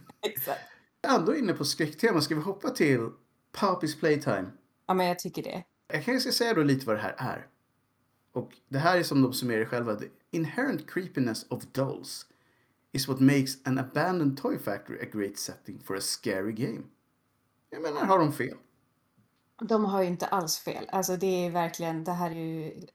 Exakt. 0.22 0.60
Ändå 1.08 1.36
inne 1.36 1.52
på 1.52 1.64
skräcktema 1.64 2.20
ska 2.20 2.34
vi 2.34 2.40
hoppa 2.40 2.70
till 2.70 3.10
Poppy's 3.52 3.98
Playtime. 3.98 4.50
Ja, 4.86 4.94
men 4.94 5.06
jag 5.06 5.18
tycker 5.18 5.42
det. 5.42 5.64
Jag 5.88 6.04
kanske 6.04 6.20
ska 6.20 6.32
säga 6.32 6.54
då 6.54 6.62
lite 6.62 6.86
vad 6.86 6.96
det 6.96 7.00
här 7.00 7.14
är. 7.18 7.46
Och 8.32 8.50
det 8.68 8.78
här 8.78 8.98
är 8.98 9.02
som 9.02 9.22
de 9.22 9.32
summerar 9.32 9.64
själva. 9.64 9.94
The 9.94 10.08
inherent 10.30 10.90
creepiness 10.90 11.46
of 11.48 11.64
dolls 11.72 12.26
is 12.92 13.08
what 13.08 13.20
makes 13.20 13.66
an 13.66 13.78
abandoned 13.78 14.36
toy 14.36 14.58
factory 14.58 14.98
a 15.02 15.06
great 15.12 15.38
setting 15.38 15.80
for 15.80 15.96
a 15.96 16.00
scary 16.00 16.52
game. 16.52 16.82
Jag 17.70 17.82
menar, 17.82 18.00
har 18.04 18.18
de 18.18 18.32
fel? 18.32 18.56
De 19.60 19.84
har 19.84 20.02
ju 20.02 20.08
inte 20.08 20.26
alls 20.26 20.58
fel. 20.58 20.88
Alltså 20.92 21.16
det 21.16 21.46
är 21.46 21.50
verkligen, 21.50 22.04
det 22.04 22.12
här 22.12 22.30
är 22.30 22.34
ju... 22.34 22.86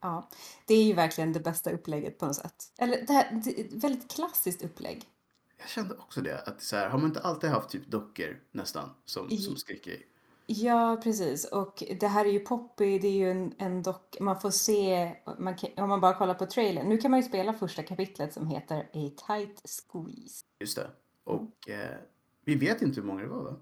Ja, 0.00 0.28
det 0.66 0.74
är 0.74 0.84
ju 0.84 0.92
verkligen 0.92 1.32
det 1.32 1.40
bästa 1.40 1.70
upplägget 1.70 2.18
på 2.18 2.26
något 2.26 2.36
sätt. 2.36 2.72
Eller 2.78 3.06
det 3.06 3.12
här, 3.12 3.40
det 3.44 3.60
är 3.60 3.64
ett 3.64 3.72
väldigt 3.72 4.10
klassiskt 4.10 4.62
upplägg. 4.62 5.04
Jag 5.58 5.68
kände 5.68 5.94
också 5.94 6.20
det. 6.20 6.42
Att 6.46 6.62
så 6.62 6.76
här, 6.76 6.88
har 6.88 6.98
man 6.98 7.06
inte 7.06 7.20
alltid 7.20 7.50
haft 7.50 7.70
typ 7.70 7.86
dockor 7.86 8.40
nästan 8.52 8.90
som, 9.04 9.30
som 9.30 9.56
skräckgrej? 9.56 10.06
Ja, 10.46 11.00
precis. 11.02 11.44
Och 11.44 11.82
det 12.00 12.06
här 12.06 12.24
är 12.24 12.30
ju 12.30 12.40
Poppy, 12.40 12.98
det 12.98 13.08
är 13.08 13.12
ju 13.12 13.30
en, 13.30 13.54
en 13.58 13.82
dock... 13.82 14.16
Man 14.20 14.40
får 14.40 14.50
se, 14.50 15.14
man 15.38 15.56
kan, 15.56 15.70
om 15.76 15.88
man 15.88 16.00
bara 16.00 16.14
kollar 16.14 16.34
på 16.34 16.46
trailern. 16.46 16.88
Nu 16.88 16.98
kan 16.98 17.10
man 17.10 17.20
ju 17.20 17.28
spela 17.28 17.52
första 17.52 17.82
kapitlet 17.82 18.32
som 18.32 18.46
heter 18.46 18.80
A 18.80 19.10
Tight 19.26 19.62
Squeeze. 19.64 20.44
Just 20.60 20.76
det. 20.76 20.90
Och 21.24 21.68
eh, 21.68 21.96
vi 22.44 22.54
vet 22.54 22.82
inte 22.82 23.00
hur 23.00 23.06
många 23.06 23.22
det 23.22 23.28
var 23.28 23.42
va? 23.42 23.56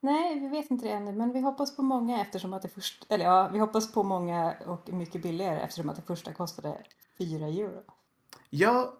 Nej, 0.00 0.40
vi 0.40 0.48
vet 0.48 0.70
inte 0.70 0.86
det 0.86 0.92
ännu, 0.92 1.12
men 1.12 1.32
vi 1.32 1.40
hoppas 1.40 1.76
på 1.76 1.82
många 1.82 2.20
eftersom 2.20 2.52
att 2.52 2.62
det 2.62 2.68
först... 2.68 3.06
Eller 3.08 3.24
ja, 3.24 3.50
vi 3.52 3.58
hoppas 3.58 3.92
på 3.92 4.02
många 4.02 4.54
och 4.66 4.92
mycket 4.92 5.22
billigare 5.22 5.60
eftersom 5.60 5.88
att 5.88 5.96
det 5.96 6.02
första 6.02 6.32
kostade 6.32 6.84
4 7.18 7.46
euro. 7.46 7.82
Ja, 8.50 8.94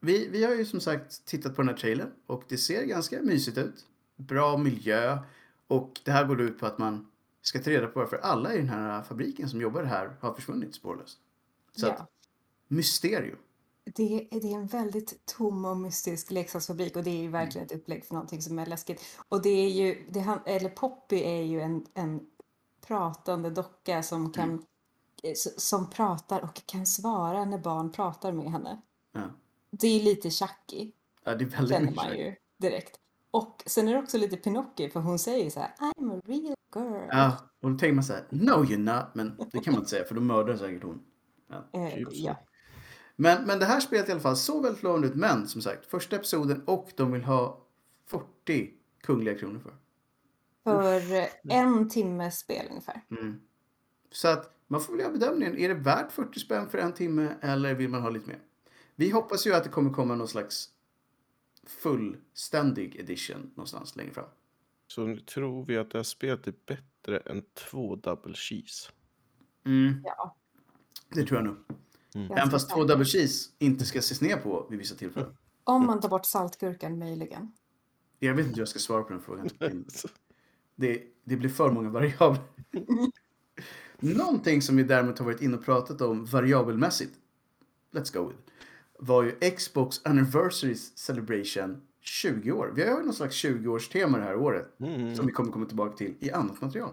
vi, 0.00 0.28
vi 0.28 0.44
har 0.44 0.54
ju 0.54 0.64
som 0.64 0.80
sagt 0.80 1.24
tittat 1.26 1.56
på 1.56 1.62
den 1.62 1.68
här 1.68 1.76
trailern 1.76 2.12
och 2.26 2.42
det 2.48 2.58
ser 2.58 2.84
ganska 2.84 3.22
mysigt 3.22 3.58
ut. 3.58 3.86
Bra 4.16 4.56
miljö 4.56 5.18
och 5.66 6.00
det 6.04 6.10
här 6.10 6.24
går 6.24 6.40
ut 6.40 6.58
på 6.58 6.66
att 6.66 6.78
man 6.78 7.10
ska 7.42 7.58
ta 7.58 7.70
reda 7.70 7.86
på 7.86 7.98
varför 8.00 8.16
alla 8.16 8.54
i 8.54 8.56
den 8.58 8.68
här 8.68 9.02
fabriken 9.02 9.48
som 9.48 9.60
jobbar 9.60 9.82
här 9.84 10.16
har 10.20 10.34
försvunnit 10.34 10.74
spårlöst. 10.74 11.18
Så 11.76 11.86
Ja. 11.86 11.92
att 11.92 12.10
mysterium. 12.68 13.38
Det, 13.94 14.02
är- 14.30 14.40
det 14.40 14.52
är 14.52 14.56
en 14.56 14.66
väldigt 14.66 15.26
tom 15.26 15.64
och 15.64 15.76
mystisk 15.76 16.30
leksaksfabrik 16.30 16.96
och 16.96 17.02
det 17.04 17.10
är 17.10 17.22
ju 17.22 17.28
verkligen 17.28 17.66
ett 17.66 17.72
upplägg 17.72 18.04
för 18.04 18.14
någonting 18.14 18.42
som 18.42 18.58
är 18.58 18.66
läskigt. 18.66 19.02
Och 19.28 19.42
det 19.42 19.48
är 19.48 19.68
ju, 19.68 20.06
det, 20.10 20.20
han- 20.20 20.40
eller 20.46 20.68
Poppy 20.70 21.16
är 21.22 21.42
ju 21.42 21.60
en, 21.60 21.86
en 21.94 22.20
pratande 22.86 23.50
docka 23.50 24.02
som 24.02 24.32
kan, 24.32 24.52
eh, 25.22 25.30
s- 25.30 25.60
som 25.68 25.90
pratar 25.90 26.40
och 26.42 26.66
kan 26.66 26.86
svara 26.86 27.44
när 27.44 27.58
barn 27.58 27.92
pratar 27.92 28.32
med 28.32 28.50
henne. 28.52 28.80
Ja. 29.12 29.22
Det 29.80 29.86
är 30.00 30.02
lite 30.04 30.30
Chucky, 30.30 30.92
Ja, 31.24 31.34
det 31.34 31.44
är 31.44 31.48
väldigt 31.48 31.68
känner 31.68 31.80
mycket. 31.80 31.96
man 31.96 32.16
ju 32.18 32.34
direkt. 32.56 33.00
Och 33.30 33.62
sen 33.66 33.88
är 33.88 33.92
det 33.92 33.98
också 33.98 34.18
lite 34.18 34.36
Pinocchio 34.36 34.90
för 34.90 35.00
hon 35.00 35.18
säger 35.18 35.50
så 35.50 35.60
här 35.60 35.74
I'm 35.78 36.18
a 36.18 36.20
real 36.26 36.54
girl. 36.74 37.08
Ja, 37.10 37.36
och 37.62 37.70
då 37.70 37.78
tänker 37.78 37.94
man 37.94 38.04
så 38.04 38.12
här, 38.12 38.26
no 38.30 38.64
you're 38.64 38.94
not, 38.96 39.14
men 39.14 39.36
det 39.52 39.60
kan 39.60 39.72
man 39.72 39.80
inte 39.80 39.90
säga 39.90 40.04
för 40.04 40.14
då 40.14 40.20
mördar 40.20 40.56
säkert 40.56 40.82
hon. 40.82 41.02
Typ 41.94 42.08
så. 42.12 42.26
ja. 42.26 42.36
Men, 43.16 43.46
men 43.46 43.58
det 43.58 43.64
här 43.64 43.80
spelet 43.80 44.08
i 44.08 44.12
alla 44.12 44.20
fall 44.20 44.36
såg 44.36 44.62
väldigt 44.62 44.82
lovande 44.82 45.08
ut, 45.08 45.14
men 45.14 45.48
som 45.48 45.62
sagt, 45.62 45.86
första 45.86 46.16
episoden 46.16 46.62
och 46.66 46.88
de 46.96 47.12
vill 47.12 47.24
ha 47.24 47.66
40 48.06 48.70
kungliga 49.02 49.38
kronor 49.38 49.60
för. 49.60 49.74
För 50.64 51.16
eh, 51.16 51.26
en 51.58 51.88
timmes 51.88 52.38
spel 52.38 52.66
ungefär. 52.70 53.02
Mm. 53.10 53.40
Så 54.12 54.28
att 54.28 54.54
man 54.66 54.80
får 54.80 54.92
väl 54.92 55.00
göra 55.00 55.12
bedömningen, 55.12 55.58
är 55.58 55.68
det 55.68 55.74
värt 55.74 56.12
40 56.12 56.40
spänn 56.40 56.68
för 56.68 56.78
en 56.78 56.92
timme 56.92 57.28
eller 57.40 57.74
vill 57.74 57.88
man 57.88 58.02
ha 58.02 58.10
lite 58.10 58.28
mer? 58.28 58.38
Vi 58.98 59.10
hoppas 59.10 59.46
ju 59.46 59.54
att 59.54 59.64
det 59.64 59.70
kommer 59.70 59.90
komma 59.90 60.14
någon 60.14 60.28
slags 60.28 60.68
fullständig 61.66 62.96
edition 62.96 63.50
någonstans 63.54 63.96
längre 63.96 64.12
fram. 64.12 64.28
Så 64.86 65.06
nu 65.06 65.20
tror 65.20 65.64
vi 65.64 65.76
att 65.76 65.90
det 65.90 65.98
här 65.98 66.02
spelet 66.02 66.46
är 66.46 66.54
bättre 66.66 67.18
än 67.18 67.42
två 67.54 67.96
double 67.96 68.34
cheese. 68.34 68.90
Mm, 69.66 70.00
Ja. 70.04 70.36
det 71.14 71.24
tror 71.24 71.38
jag 71.40 71.44
nog. 71.46 71.56
ganska 72.12 72.34
Även 72.34 72.50
fast 72.50 72.70
två 72.70 72.84
double 72.84 73.04
cheese 73.04 73.50
inte 73.58 73.84
ska 73.84 73.98
ses 73.98 74.20
ner 74.20 74.36
på 74.36 74.66
vid 74.70 74.78
vissa 74.78 74.94
tillfällen. 74.94 75.36
Om 75.64 75.86
man 75.86 76.00
tar 76.00 76.08
bort 76.08 76.26
saltgurkan 76.26 76.98
möjligen. 76.98 77.52
Jag 78.18 78.34
vet 78.34 78.46
inte 78.46 78.54
hur 78.56 78.60
jag 78.62 78.68
ska 78.68 78.78
svara 78.78 79.02
på 79.02 79.12
den 79.12 79.22
frågan. 79.22 79.48
Det, 80.76 81.02
det 81.24 81.36
blir 81.36 81.50
för 81.50 81.70
många 81.72 81.88
variabler. 81.90 82.42
Någonting 83.98 84.62
som 84.62 84.76
vi 84.76 84.82
däremot 84.82 85.18
har 85.18 85.26
varit 85.26 85.42
inne 85.42 85.56
och 85.56 85.64
pratat 85.64 86.00
om 86.00 86.24
variabelmässigt, 86.24 87.14
let's 87.92 88.14
go 88.14 88.28
with, 88.28 88.38
var 88.98 89.22
ju 89.22 89.50
Xbox 89.50 90.00
Anniversary 90.04 90.74
Celebration 90.74 91.82
20 92.00 92.52
år. 92.52 92.72
Vi 92.74 92.82
har 92.88 92.98
ju 92.98 93.04
någon 93.04 93.14
slags 93.14 93.44
20-årstema 93.44 94.18
det 94.18 94.24
här 94.24 94.36
året 94.36 94.80
Mm. 94.80 95.16
som 95.16 95.26
vi 95.26 95.32
kommer 95.32 95.52
komma 95.52 95.66
tillbaka 95.66 95.96
till 95.96 96.14
i 96.20 96.30
annat 96.30 96.60
material. 96.60 96.90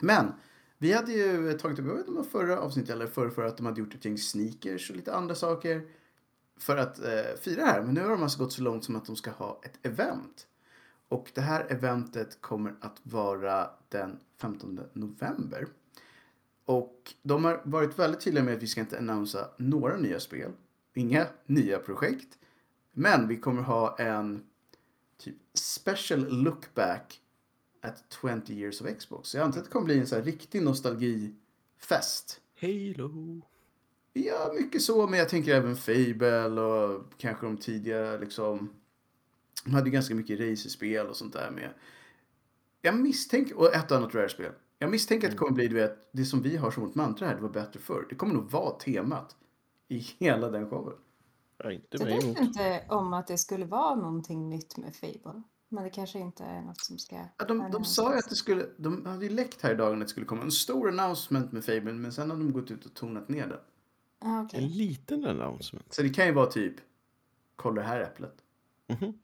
Men 0.00 0.32
vi 0.78 0.92
hade 0.92 1.12
ju 1.12 1.52
tagit 1.52 1.78
upp, 1.78 1.86
jag 1.86 1.94
vet 1.96 2.08
inte 2.08 2.20
om 2.20 2.26
förra 2.26 2.60
avsnittet 2.60 2.90
eller 2.90 3.06
förra, 3.06 3.30
förra 3.30 3.46
att 3.46 3.56
de 3.56 3.66
hade 3.66 3.80
gjort 3.80 3.94
ett 3.94 4.04
gäng 4.04 4.18
sneakers 4.18 4.90
och 4.90 4.96
lite 4.96 5.14
andra 5.14 5.34
saker 5.34 5.82
för 6.58 6.76
att 6.76 6.98
eh, 6.98 7.22
fira 7.40 7.60
det 7.64 7.70
här. 7.70 7.82
Men 7.82 7.94
nu 7.94 8.00
har 8.00 8.08
de 8.10 8.22
alltså 8.22 8.38
gått 8.38 8.52
så 8.52 8.62
långt 8.62 8.84
som 8.84 8.96
att 8.96 9.04
de 9.06 9.16
ska 9.16 9.30
ha 9.30 9.60
ett 9.64 9.78
event. 9.86 10.46
Och 11.08 11.30
det 11.34 11.40
här 11.40 11.66
eventet 11.68 12.40
kommer 12.40 12.74
att 12.80 13.00
vara 13.02 13.70
den 13.88 14.18
15 14.40 14.80
november. 14.92 15.66
Och 16.64 17.14
de 17.22 17.44
har 17.44 17.60
varit 17.64 17.98
väldigt 17.98 18.20
tydliga 18.20 18.44
med 18.44 18.54
att 18.56 18.62
vi 18.62 18.66
ska 18.66 18.80
inte 18.80 18.98
annonsa 18.98 19.48
några 19.58 19.96
nya 19.96 20.20
spel. 20.20 20.50
Inga 20.94 21.26
nya 21.46 21.78
projekt. 21.78 22.38
Men 22.92 23.28
vi 23.28 23.36
kommer 23.36 23.62
ha 23.62 23.96
en 23.98 24.44
typ 25.18 25.36
special 25.54 26.42
look 26.42 26.74
back 26.74 27.20
at 27.82 28.04
20 28.22 28.52
years 28.52 28.80
of 28.80 28.86
Xbox. 28.98 29.28
Så 29.28 29.36
jag 29.36 29.44
antar 29.44 29.58
att 29.58 29.64
det 29.64 29.70
kommer 29.70 29.84
bli 29.84 29.98
en 29.98 30.06
så 30.06 30.14
här 30.14 30.22
riktig 30.22 30.62
nostalgifest. 30.62 32.40
Halo. 32.60 33.42
Ja, 34.12 34.52
mycket 34.54 34.82
så, 34.82 35.06
men 35.06 35.18
jag 35.18 35.28
tänker 35.28 35.54
även 35.54 35.76
Fable 35.76 36.60
och 36.62 37.04
kanske 37.18 37.46
de 37.46 37.56
tidiga 37.56 38.16
liksom. 38.16 38.70
De 39.64 39.70
hade 39.74 39.90
ganska 39.90 40.14
mycket 40.14 40.40
racerspel 40.40 41.06
och 41.06 41.16
sånt 41.16 41.32
där 41.32 41.50
med. 41.50 41.70
Jag 42.82 43.00
misstänker, 43.00 43.58
och 43.58 43.74
ett 43.74 43.90
och 43.90 43.96
annat 43.96 44.14
rare-spel. 44.14 44.52
Jag 44.78 44.90
misstänker 44.90 45.26
att 45.26 45.30
det 45.30 45.38
kommer 45.38 45.52
bli, 45.52 45.68
du 45.68 45.74
vet, 45.74 46.08
det 46.12 46.24
som 46.24 46.42
vi 46.42 46.56
har 46.56 46.70
som 46.70 46.82
vårt 46.82 46.94
mantra 46.94 47.26
här, 47.26 47.34
det 47.34 47.42
var 47.42 47.48
bättre 47.48 47.80
förr. 47.80 48.06
Det 48.08 48.14
kommer 48.14 48.34
nog 48.34 48.50
vara 48.50 48.78
temat 48.78 49.36
i 49.88 49.98
hela 49.98 50.50
den 50.50 50.70
showen. 50.70 50.96
Ja, 51.58 51.72
inte 51.72 51.86
Jag 51.90 52.04
mig 52.04 52.14
vet 52.14 52.40
inte 52.40 52.84
om 52.88 53.12
att 53.12 53.26
det 53.26 53.38
skulle 53.38 53.64
vara 53.64 53.94
någonting 53.94 54.48
nytt 54.48 54.76
med 54.76 54.96
Fable. 54.96 55.42
Men 55.68 55.84
det 55.84 55.90
kanske 55.90 56.18
inte 56.18 56.44
är 56.44 56.62
något 56.62 56.80
som 56.80 56.98
ska... 56.98 57.16
Ja, 57.38 57.44
de, 57.44 57.70
de 57.72 57.84
sa 57.84 58.12
ju 58.12 58.18
att 58.18 58.28
det 58.28 58.36
skulle, 58.36 58.66
de 58.76 59.06
hade 59.06 59.24
ju 59.26 59.30
läckt 59.30 59.62
här 59.62 59.72
i 59.72 59.76
dagen 59.76 59.94
att 59.94 60.00
det 60.00 60.10
skulle 60.10 60.26
komma 60.26 60.42
en 60.42 60.50
stor 60.50 60.88
announcement 60.88 61.52
med 61.52 61.64
Fable, 61.64 61.92
men 61.92 62.12
sen 62.12 62.30
har 62.30 62.36
de 62.36 62.52
gått 62.52 62.70
ut 62.70 62.86
och 62.86 62.94
tonat 62.94 63.28
ner 63.28 63.46
den. 63.46 63.58
Ah, 64.18 64.42
okej. 64.42 64.64
En 64.64 64.68
liten 64.68 65.24
announcement. 65.24 65.92
Så 65.92 66.02
det 66.02 66.08
kan 66.08 66.26
ju 66.26 66.32
vara 66.32 66.46
typ, 66.46 66.74
kolla 67.56 67.82
det 67.82 67.88
här 67.88 68.00
äpplet. 68.00 68.34
Mhm. 68.88 69.18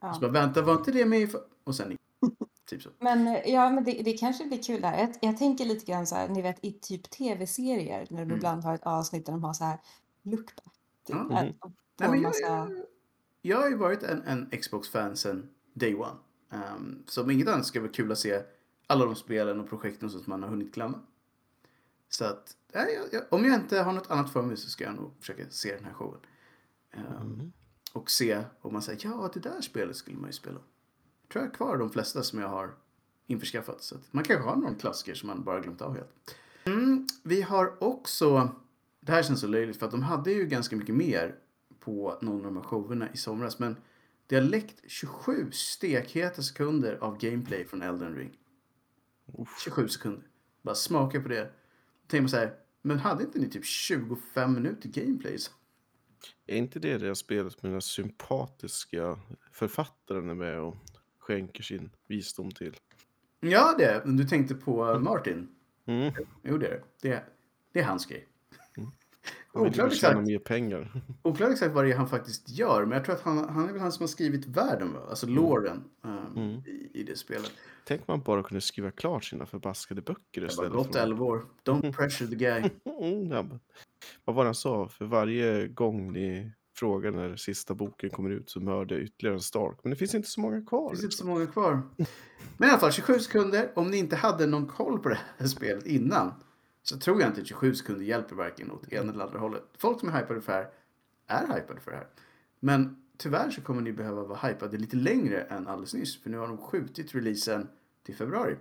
Ja. 0.00 0.14
Så 0.14 0.20
bara, 0.20 0.32
vänta, 0.32 0.62
var 0.62 0.74
inte 0.74 0.92
det 0.92 1.06
med 1.06 1.20
i... 1.20 1.26
för-" 1.26 1.44
Och 1.64 1.74
sen, 1.74 1.96
typ 2.68 2.82
så. 2.82 2.90
Men 2.98 3.26
eh, 3.28 3.40
ja, 3.52 3.70
men 3.70 3.84
det, 3.84 4.02
det 4.04 4.12
kanske 4.12 4.44
blir 4.44 4.62
kul 4.62 4.80
där. 4.80 4.98
Jag, 4.98 5.14
jag 5.20 5.38
tänker 5.38 5.64
lite 5.64 5.86
grann 5.86 6.06
så 6.06 6.14
här, 6.14 6.28
ni 6.28 6.42
vet 6.42 6.64
i 6.64 6.72
typ 6.72 7.10
tv-serier 7.10 8.06
när 8.10 8.18
de 8.18 8.22
Mm. 8.22 8.36
ibland 8.36 8.64
har 8.64 8.74
ett 8.74 8.86
avsnitt 8.86 9.26
där 9.26 9.32
de 9.32 9.44
har 9.44 9.52
så 9.54 9.64
här 9.64 9.78
look 10.22 10.46
back. 10.56 10.74
Typ, 11.06 11.16
Mhm. 11.16 11.28
på 11.28 11.72
Nej, 12.00 12.10
men 12.10 12.12
jag, 12.12 12.22
massa... 12.22 12.46
jag, 12.46 12.70
jag 13.42 13.60
har 13.60 13.68
ju 13.68 13.76
varit 13.76 14.02
en, 14.02 14.22
en 14.22 14.50
Xbox-fan 14.60 15.16
sen 15.16 15.50
day 15.74 15.94
one. 15.94 16.16
Um, 16.76 17.02
så 17.06 17.22
om 17.22 17.30
inget 17.30 17.48
annat 17.48 17.66
ska 17.66 17.78
det 17.78 17.82
vara 17.82 17.92
kul 17.92 18.12
att 18.12 18.18
se 18.18 18.42
alla 18.86 19.04
de 19.04 19.14
spelen 19.16 19.60
och 19.60 19.68
projekten 19.68 20.10
som 20.10 20.22
man 20.26 20.42
har 20.42 20.50
hunnit 20.50 20.74
glömma. 20.74 21.00
Så 22.08 22.24
att, 22.24 22.56
nej, 22.74 22.94
jag, 22.94 23.04
jag, 23.12 23.32
om 23.32 23.44
jag 23.44 23.54
inte 23.54 23.78
har 23.80 23.92
något 23.92 24.10
annat 24.10 24.32
för 24.32 24.42
mig 24.42 24.56
så 24.56 24.70
ska 24.70 24.84
jag 24.84 24.94
nog 24.94 25.10
försöka 25.20 25.50
se 25.50 25.74
den 25.74 25.84
här 25.84 25.92
showen. 25.92 26.20
Um, 26.96 27.02
Mm. 27.34 27.52
Och 27.92 28.10
se 28.10 28.44
om 28.60 28.72
man 28.72 28.82
säger 28.82 29.00
ja, 29.04 29.30
det 29.34 29.40
där 29.40 29.60
spelet 29.60 29.96
skulle 29.96 30.16
man 30.18 30.28
ju 30.28 30.32
spela. 30.32 30.60
Jag 31.28 31.32
tror 31.32 31.44
jag 31.44 31.54
kvar 31.54 31.78
de 31.78 31.90
flesta 31.90 32.22
som 32.22 32.38
jag 32.38 32.48
har 32.48 32.74
införskaffat. 33.26 33.82
Så 33.82 33.94
att 33.94 34.12
man 34.12 34.24
kanske 34.24 34.48
har 34.48 34.56
någon 34.56 34.74
klassiker 34.74 35.14
som 35.14 35.26
man 35.26 35.44
bara 35.44 35.60
glömt 35.60 35.82
av 35.82 35.94
helt. 35.94 36.34
Mm, 36.64 37.06
vi 37.22 37.42
har 37.42 37.82
också, 37.84 38.50
det 39.00 39.12
här 39.12 39.22
känns 39.22 39.40
så 39.40 39.46
löjligt 39.46 39.76
för 39.76 39.86
att 39.86 39.92
de 39.92 40.02
hade 40.02 40.32
ju 40.32 40.46
ganska 40.46 40.76
mycket 40.76 40.94
mer 40.94 41.34
på 41.80 42.18
någon 42.20 42.36
av 42.36 42.42
de 42.42 42.56
här 42.56 42.64
showerna 42.64 43.08
i 43.12 43.16
somras. 43.16 43.58
Men 43.58 43.76
det 44.26 44.34
har 44.34 44.42
läckt 44.42 44.82
27 44.86 45.50
stekheta 45.52 46.42
sekunder 46.42 46.98
av 47.00 47.18
gameplay 47.18 47.64
från 47.64 47.82
Elden 47.82 48.14
Ring. 48.14 48.38
27 49.64 49.88
sekunder. 49.88 50.26
Bara 50.62 50.74
smaka 50.74 51.20
på 51.20 51.28
det. 51.28 51.42
Då 51.42 51.50
tänker 52.06 52.22
man 52.22 52.28
så 52.28 52.36
här, 52.36 52.54
men 52.82 52.98
hade 52.98 53.24
inte 53.24 53.38
ni 53.38 53.50
typ 53.50 53.64
25 53.64 54.54
minuter 54.54 54.88
gameplay? 54.88 55.38
Så 55.38 55.52
Är 56.46 56.56
inte 56.56 56.78
det 56.78 56.98
det 56.98 57.14
spelet 57.14 57.62
med 57.62 57.72
den 57.72 57.82
sympatiska 57.82 59.18
författaren 59.52 60.30
är 60.30 60.34
med 60.34 60.60
och 60.60 60.76
skänker 61.28 61.62
sin 61.62 61.90
visdom 62.06 62.50
till? 62.50 62.76
Ja, 63.40 63.74
det. 63.78 64.02
Du 64.04 64.24
tänkte 64.24 64.54
på 64.54 64.98
Martin. 64.98 65.48
Mm. 65.86 66.12
Jo, 66.42 66.58
det 66.58 66.66
är 66.66 66.70
det. 66.70 66.82
Det, 67.08 67.24
det 67.72 67.80
är 67.80 67.84
hans 67.84 68.06
grej. 68.06 68.26
Han 69.52 69.62
vill 69.64 69.72
Oklart 69.72 69.92
exakt, 69.92 70.20
mer 70.26 70.38
pengar. 70.38 71.02
oklart 71.22 71.50
exakt 71.52 71.74
vad 71.74 71.84
det 71.84 71.92
är 71.92 71.96
han 71.96 72.08
faktiskt 72.08 72.48
gör, 72.50 72.84
men 72.84 72.92
jag 72.96 73.04
tror 73.04 73.14
att 73.14 73.20
han, 73.22 73.48
han 73.48 73.68
är 73.68 73.72
väl 73.72 73.80
han 73.82 73.92
som 73.92 74.02
har 74.02 74.08
skrivit 74.08 74.46
världen, 74.46 74.92
va? 74.92 75.00
alltså 75.10 75.26
loren 75.26 75.84
um, 76.02 76.18
Mm. 76.36 76.62
i, 76.66 76.90
i 76.94 77.02
det 77.02 77.16
spelet. 77.18 77.52
Tänk 77.84 78.08
man 78.08 78.20
bara 78.22 78.42
kunde 78.42 78.60
skriva 78.60 78.90
klart 78.90 79.24
sina 79.24 79.46
förbaskade 79.46 80.02
böcker 80.02 80.40
Det 80.40 80.46
istället. 80.46 80.72
gått 80.72 80.86
för 80.92 81.00
att- 81.00 81.04
11 81.06 81.24
år. 81.24 81.44
Don't 81.64 81.92
pressure 81.96 82.28
the 82.28 82.36
guy. 82.36 82.70
Mm, 83.02 83.30
ja, 83.30 83.46
vad 84.24 84.36
var 84.36 84.44
det 84.44 84.48
han 84.48 84.54
sa? 84.54 84.88
För 84.88 85.04
varje 85.04 85.68
gång 85.68 86.12
ni 86.12 86.52
frågar 86.78 87.10
när 87.10 87.36
sista 87.36 87.74
boken 87.74 88.10
kommer 88.10 88.30
ut 88.30 88.50
så 88.50 88.60
mördar 88.60 88.96
jag 88.96 89.04
ytterligare 89.04 89.36
en 89.36 89.42
Stark. 89.42 89.78
Men 89.82 89.90
det 89.90 89.96
finns 89.96 90.14
inte 90.14 90.28
så 90.28 90.40
många 90.40 90.62
kvar. 90.62 90.90
Det 90.90 90.96
finns 90.96 91.00
inte 91.00 91.06
liksom. 91.06 91.26
så 91.26 91.32
många 91.32 91.46
kvar. 91.46 91.82
Men 92.56 92.68
i 92.68 92.72
alla 92.72 92.80
fall, 92.80 92.92
27 92.92 93.18
sekunder. 93.18 93.72
Om 93.74 93.90
ni 93.90 93.96
inte 93.96 94.16
hade 94.16 94.46
någon 94.46 94.66
koll 94.66 94.98
på 94.98 95.08
det 95.08 95.18
här 95.38 95.46
spelet 95.46 95.86
innan 95.86 96.32
så 96.82 96.98
tror 96.98 97.20
jag 97.20 97.30
inte 97.30 97.40
att 97.40 97.46
27 97.46 97.74
sekunder 97.74 98.04
hjälper 98.04 98.34
varken 98.36 98.70
åt 98.70 98.92
ena 98.92 99.12
eller 99.12 99.24
andra 99.24 99.38
hållet. 99.38 99.62
Folk 99.78 100.00
som 100.00 100.08
är 100.08 100.20
hypade 100.20 100.40
för 100.40 100.52
det 100.52 100.70
här 101.26 101.44
är 101.44 101.60
hypade 101.60 101.80
för 101.80 101.90
det 101.90 101.96
här. 101.96 102.06
Men 102.60 102.96
tyvärr 103.16 103.50
så 103.50 103.60
kommer 103.60 103.82
ni 103.82 103.92
behöva 103.92 104.24
vara 104.24 104.48
hypade 104.48 104.76
lite 104.78 104.96
längre 104.96 105.40
än 105.40 105.68
alldeles 105.68 105.94
nyss. 105.94 106.22
För 106.22 106.30
nu 106.30 106.38
har 106.38 106.48
de 106.48 106.58
skjutit 106.58 107.14
releasen 107.14 107.68
till 108.02 108.16
februari. 108.16 108.56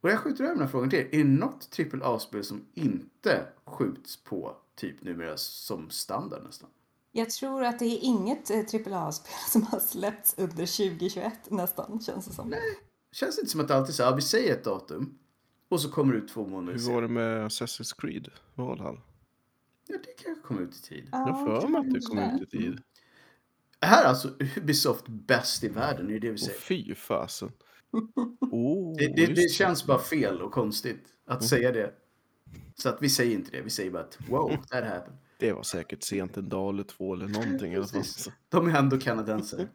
Och 0.00 0.10
jag 0.10 0.18
skjuter 0.18 0.44
över 0.44 0.54
den 0.54 0.62
här 0.62 0.70
frågan 0.70 0.90
till 0.90 0.98
er. 0.98 1.08
Är 1.12 1.18
det 1.18 1.30
något 1.30 1.78
AAA-spel 2.02 2.44
som 2.44 2.64
inte 2.74 3.46
skjuts 3.64 4.24
på 4.24 4.56
typ 4.74 5.02
numera 5.02 5.36
som 5.36 5.90
standard 5.90 6.42
nästan? 6.44 6.70
Jag 7.12 7.30
tror 7.30 7.64
att 7.64 7.78
det 7.78 7.84
är 7.84 7.98
inget 8.02 8.50
eh, 8.50 8.56
AAA-spel 8.58 9.32
som 9.50 9.62
har 9.62 9.78
släppts 9.80 10.34
under 10.38 10.88
2021 10.88 11.50
nästan, 11.50 12.00
känns 12.00 12.26
det 12.26 12.32
som. 12.32 12.54
Känns 13.12 13.36
det 13.36 13.40
inte 13.40 13.50
som 13.52 13.60
att 13.60 13.68
det 13.68 13.74
alltid 13.76 13.90
är 13.90 13.94
så 13.94 14.02
här, 14.04 14.16
vi 14.16 14.22
säger 14.22 14.52
ett 14.54 14.64
datum 14.64 15.18
och 15.68 15.80
så 15.80 15.90
kommer 15.90 16.12
det 16.12 16.18
ut 16.18 16.28
två 16.28 16.46
månader 16.46 16.72
Hur 16.72 16.78
senare. 16.78 16.94
var 16.94 17.02
det 17.02 17.08
med 17.08 17.46
Assassin's 17.46 17.94
Creed? 17.98 18.28
Valhall? 18.54 19.00
Ja, 19.86 19.96
det 20.04 20.22
kanske 20.24 20.42
kommer 20.42 20.62
ut 20.62 20.76
i 20.76 20.82
tid. 20.82 21.08
Jag 21.12 21.18
har 21.18 21.60
för 21.60 21.68
mig 21.68 21.80
att 21.80 21.94
det 21.94 22.00
kom 22.00 22.18
ut 22.18 22.42
i 22.42 22.46
tid. 22.58 22.80
Det 23.80 23.86
här 23.86 24.04
är 24.04 24.08
alltså 24.08 24.28
Ubisoft 24.56 25.08
bäst 25.08 25.64
i 25.64 25.68
världen, 25.68 26.08
det 26.08 26.14
är 26.14 26.20
det 26.20 26.30
vi 26.30 26.38
säger. 26.38 26.58
fy 26.58 26.94
fasen. 26.94 27.52
Oh, 28.40 28.96
Det, 28.96 29.06
det, 29.16 29.26
det 29.26 29.48
känns 29.52 29.86
bara 29.86 29.98
fel 29.98 30.42
och 30.42 30.52
konstigt 30.52 31.04
att 31.26 31.40
Mm. 31.40 31.48
säga 31.48 31.72
det. 31.72 31.94
Så 32.74 32.88
att 32.88 33.02
vi 33.02 33.08
säger 33.10 33.34
inte 33.34 33.50
det, 33.50 33.60
vi 33.62 33.70
säger 33.70 33.90
bara 33.90 34.02
att 34.02 34.18
wow, 34.28 34.56
that 34.70 34.84
happened. 34.84 35.18
Det 35.38 35.52
var 35.52 35.62
säkert 35.62 36.02
sent 36.02 36.36
en 36.36 36.48
dag 36.48 36.74
eller 36.74 36.82
två 36.82 37.14
eller 37.14 37.28
någonting. 37.28 37.74
Precis. 37.74 38.28
De 38.48 38.68
är 38.68 38.78
ändå 38.78 38.98
kanadensare. 38.98 39.68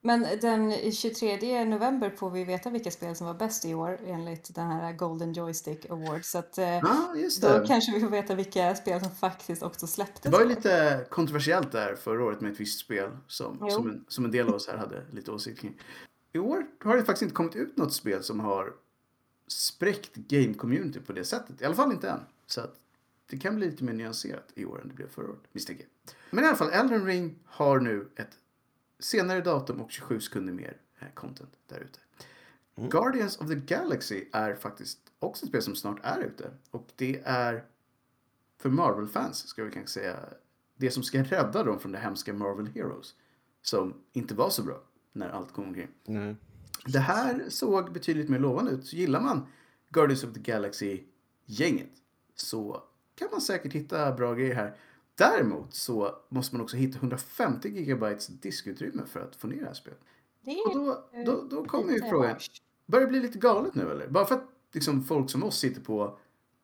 Men 0.00 0.26
den 0.40 0.92
23 0.92 1.64
november 1.64 2.10
får 2.10 2.30
vi 2.30 2.44
veta 2.44 2.70
vilka 2.70 2.90
spel 2.90 3.16
som 3.16 3.26
var 3.26 3.34
bäst 3.34 3.64
i 3.64 3.74
år 3.74 4.00
enligt 4.06 4.54
den 4.54 4.66
här 4.66 4.92
Golden 4.92 5.32
Joystick 5.32 5.90
Award. 5.90 6.24
Så 6.24 6.38
att, 6.38 6.58
eh, 6.58 6.68
Ja, 6.68 7.14
just 7.16 7.42
då 7.42 7.64
kanske 7.66 7.92
vi 7.92 8.00
får 8.00 8.08
veta 8.08 8.34
vilka 8.34 8.74
spel 8.74 9.00
som 9.00 9.10
faktiskt 9.10 9.62
också 9.62 9.86
släpptes. 9.86 10.22
Det 10.22 10.30
var 10.30 10.40
ju 10.40 10.48
lite 10.48 11.06
kontroversiellt 11.10 11.72
där 11.72 11.94
förra 11.94 12.24
året 12.24 12.40
med 12.40 12.52
ett 12.52 12.60
visst 12.60 12.80
spel 12.80 13.10
som, 13.26 13.70
som, 13.70 13.90
en, 13.90 14.04
som 14.08 14.24
en 14.24 14.30
del 14.30 14.48
av 14.48 14.54
oss 14.54 14.68
här 14.68 14.76
hade 14.76 15.02
lite 15.10 15.30
åsikt 15.30 15.60
kring. 15.60 15.80
I 16.32 16.38
år 16.38 16.66
har 16.84 16.96
det 16.96 17.04
faktiskt 17.04 17.22
inte 17.22 17.34
kommit 17.34 17.56
ut 17.56 17.76
något 17.76 17.94
spel 17.94 18.22
som 18.22 18.40
har 18.40 18.72
spräckt 19.48 20.16
game-community 20.16 21.00
på 21.06 21.12
det 21.12 21.24
sättet. 21.24 21.62
I 21.62 21.64
alla 21.64 21.74
fall 21.74 21.92
inte 21.92 22.08
än. 22.08 22.20
Så 22.46 22.60
att 22.60 22.74
det 23.26 23.38
kan 23.38 23.56
bli 23.56 23.70
lite 23.70 23.84
mer 23.84 23.92
nyanserat 23.92 24.52
i 24.54 24.64
år 24.64 24.80
än 24.80 24.88
det 24.88 24.94
blev 24.94 25.08
förra 25.08 25.28
året, 25.28 25.40
misstänker 25.52 25.84
jag. 25.84 26.14
Men 26.30 26.44
i 26.44 26.46
alla 26.46 26.56
fall, 26.56 26.70
Elden 26.70 27.06
Ring 27.06 27.38
har 27.44 27.80
nu 27.80 28.08
ett 28.16 28.38
senare 28.98 29.40
datum 29.40 29.80
och 29.80 29.90
27 29.90 30.20
sekunder 30.20 30.52
mer 30.52 30.80
eh, 30.98 31.08
content 31.14 31.52
där 31.66 31.80
ute. 31.80 31.98
Guardians 32.76 33.36
of 33.36 33.48
the 33.48 33.54
Galaxy 33.54 34.24
är 34.32 34.54
faktiskt 34.54 34.98
också 35.18 35.44
ett 35.44 35.48
spel 35.48 35.62
som 35.62 35.76
snart 35.76 35.98
är 36.02 36.20
ute. 36.20 36.50
Och 36.70 36.88
det 36.96 37.20
är 37.24 37.64
för 38.58 38.70
Marvel-fans, 38.70 39.48
ska 39.48 39.64
vi 39.64 39.70
kanske 39.70 40.00
säga, 40.00 40.16
det 40.76 40.90
som 40.90 41.02
ska 41.02 41.22
rädda 41.22 41.62
dem 41.62 41.80
från 41.80 41.92
det 41.92 41.98
hemska 41.98 42.32
Marvel 42.32 42.66
Heroes. 42.66 43.14
Som 43.62 43.94
inte 44.12 44.34
var 44.34 44.50
så 44.50 44.62
bra 44.62 44.82
när 45.12 45.28
allt 45.28 45.52
kom 45.52 45.64
omkring. 45.64 45.88
Nej. 46.04 46.36
Det 46.86 46.98
här 46.98 47.44
såg 47.48 47.92
betydligt 47.92 48.28
mer 48.28 48.38
lovande 48.38 48.70
ut. 48.70 48.86
Så 48.86 48.96
gillar 48.96 49.20
man 49.20 49.46
Guardians 49.88 50.24
of 50.24 50.34
the 50.34 50.40
Galaxy-gänget 50.40 51.92
så 52.34 52.82
kan 53.16 53.28
man 53.30 53.40
säkert 53.40 53.72
hitta 53.72 54.12
bra 54.12 54.34
grejer 54.34 54.54
här. 54.54 54.76
Däremot 55.14 55.74
så 55.74 56.14
måste 56.28 56.54
man 56.54 56.62
också 56.62 56.76
hitta 56.76 56.98
150 56.98 57.68
gigabytes 57.68 58.26
diskutrymme 58.26 59.02
för 59.06 59.20
att 59.20 59.36
få 59.36 59.46
ner 59.46 59.60
det 59.60 59.66
här 59.66 59.74
spelet. 59.74 60.00
Det 60.44 60.56
Och 60.66 60.74
då, 60.74 61.04
då, 61.26 61.42
då 61.50 61.64
kommer 61.64 61.92
ju 61.92 61.98
frågan, 61.98 62.36
börjar 62.86 63.06
det 63.06 63.10
bli 63.10 63.20
lite 63.20 63.38
galet 63.38 63.74
nu 63.74 63.90
eller? 63.90 64.08
Bara 64.08 64.24
för 64.24 64.34
att 64.34 64.44
liksom, 64.72 65.04
folk 65.04 65.30
som 65.30 65.42
oss 65.42 65.58
sitter 65.58 65.80
på 65.80 66.18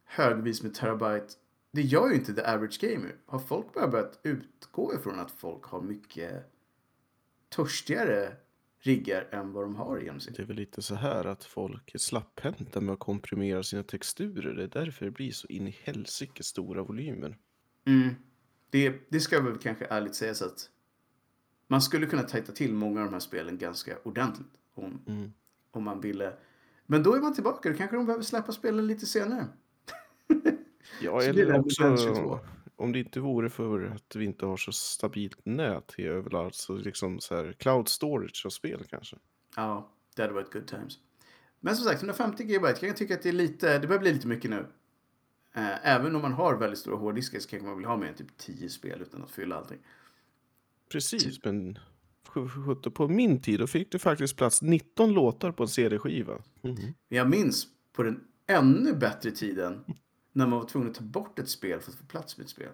högvis 0.05 0.63
med 0.63 0.75
terabyte. 0.75 1.35
Det 1.71 1.83
gör 1.83 2.09
ju 2.09 2.15
inte 2.15 2.35
the 2.35 2.43
average 2.43 2.81
gamer. 2.81 3.17
Har 3.27 3.39
folk 3.39 3.75
bara 3.75 3.89
börjat 3.89 4.19
utgå 4.23 4.95
ifrån 4.95 5.21
att 5.21 5.31
folk 5.31 5.65
har 5.65 5.81
mycket 5.81 6.53
törstigare 7.49 8.37
riggar 8.85 9.29
än 9.31 9.53
vad 9.53 9.65
de 9.65 9.77
har 9.77 9.99
i 10.01 10.05
genomsnitt? 10.05 10.37
Det 10.37 10.43
är 10.43 10.47
väl 10.47 10.57
lite 10.57 10.83
så 10.83 10.95
här 10.95 11.25
att 11.25 11.45
folk 11.45 11.95
är 11.95 11.99
slapphänta 11.99 12.81
med 12.81 12.93
att 12.93 12.99
komprimera 12.99 13.63
sina 13.63 13.83
texturer. 13.83 14.55
Det 14.55 14.63
är 14.63 14.85
därför 14.85 15.05
det 15.05 15.11
blir 15.11 15.31
så 15.31 15.47
in 15.47 15.69
i 15.69 15.77
helsike 15.83 16.43
stora 16.43 16.83
volymer. 16.83 17.39
Mm. 17.87 18.15
Det, 18.71 18.95
det 19.09 19.21
ska 19.21 19.41
väl 19.41 19.59
kanske 19.59 19.85
ärligt 19.85 20.15
sägas 20.15 20.43
att 20.43 20.71
man 21.67 21.83
skulle 21.83 22.07
kunna 22.07 22.23
tajta 22.23 22.53
till 22.53 22.75
många 22.75 23.01
av 23.01 23.07
de 23.07 23.13
här 23.13 23.21
spelen 23.21 23.59
ganska 23.59 23.99
ordentligt. 24.03 24.53
Om, 24.75 25.01
Mm. 25.07 25.33
om 25.71 25.85
man 25.85 26.01
ville. 26.01 26.33
Men 26.87 27.03
då 27.03 27.15
är 27.15 27.21
man 27.21 27.35
tillbaka. 27.35 27.71
Då 27.71 27.77
kanske 27.77 27.97
de 27.97 28.07
behöver 28.07 28.25
släppa 28.25 28.53
spelen 28.53 28.87
lite 28.87 29.07
senare. 29.07 29.47
Ja, 31.03 31.23
eller 31.23 31.59
också 31.59 31.83
Defense 31.83 32.05
22. 32.05 32.39
Om 32.83 32.93
det 32.93 32.99
inte 32.99 33.21
vore 33.21 33.51
för 33.51 33.85
att 33.85 34.17
vi 34.17 34.25
inte 34.25 34.47
har 34.47 34.57
så 34.57 34.73
stabilt 34.73 35.39
nät 35.47 35.95
överallt 35.99 36.55
så 36.55 36.75
liksom 36.77 37.21
så 37.21 37.37
här 37.37 37.53
cloud 37.53 37.89
storage 37.89 38.43
av 38.47 38.51
spel 38.51 38.85
kanske. 38.91 39.17
Ja, 39.57 39.93
det 40.17 40.23
hade 40.23 40.35
varit 40.35 40.53
good 40.53 40.67
times. 40.67 40.99
Men 41.61 41.77
som 41.77 41.85
sagt, 41.85 42.03
150 42.03 42.45
GB 42.45 42.73
kan 42.73 42.89
jag 42.89 42.97
tycka 42.97 43.15
att 43.15 43.23
det 43.23 43.29
är 43.29 43.33
lite, 43.33 43.79
det 43.79 43.87
börjar 43.87 44.01
bli 44.01 44.13
lite 44.13 44.27
mycket 44.29 44.51
nu. 44.51 44.67
Eh, 45.55 45.87
Även 45.89 46.17
om 46.17 46.23
man 46.23 46.33
har 46.33 46.57
väldigt 46.57 46.79
stora 46.79 46.97
hårddiskar 46.97 47.39
så 47.39 47.49
kanske 47.49 47.67
man 47.69 47.77
vill 47.77 47.87
ha 47.87 47.97
mer 47.97 48.07
än 48.09 48.15
typ 48.15 48.37
10 48.39 48.69
spel 48.69 49.03
utan 49.03 49.23
att 49.23 49.31
fylla 49.31 49.57
allting. 49.57 49.79
Precis, 50.93 51.45
men 51.45 51.79
sj- 52.29 52.67
sjutton, 52.67 52.93
på 52.93 53.09
min 53.09 53.41
tid 53.43 53.61
då 53.61 53.67
fick 53.67 53.93
det 53.93 53.99
faktiskt 53.99 54.37
plats 54.37 54.63
19 54.63 55.13
låtar 55.13 55.53
på 55.53 55.63
en 55.63 55.69
CD-skiva. 55.69 56.43
Men 56.63 56.95
jag 57.09 57.31
minns 57.31 57.67
på 57.93 58.03
den 58.03 58.25
ännu 58.47 58.95
bättre 58.95 59.31
tiden 59.31 59.85
när 60.33 60.47
man 60.47 60.59
var 60.59 60.67
tvungen 60.67 60.91
att 60.91 60.95
ta 60.95 61.05
bort 61.05 61.39
ett 61.39 61.49
spel 61.49 61.81
för 61.81 61.91
att 61.91 61.99
få 61.99 62.05
plats 62.05 62.39
med 62.39 62.45
ett 62.45 62.51
spel. 62.51 62.73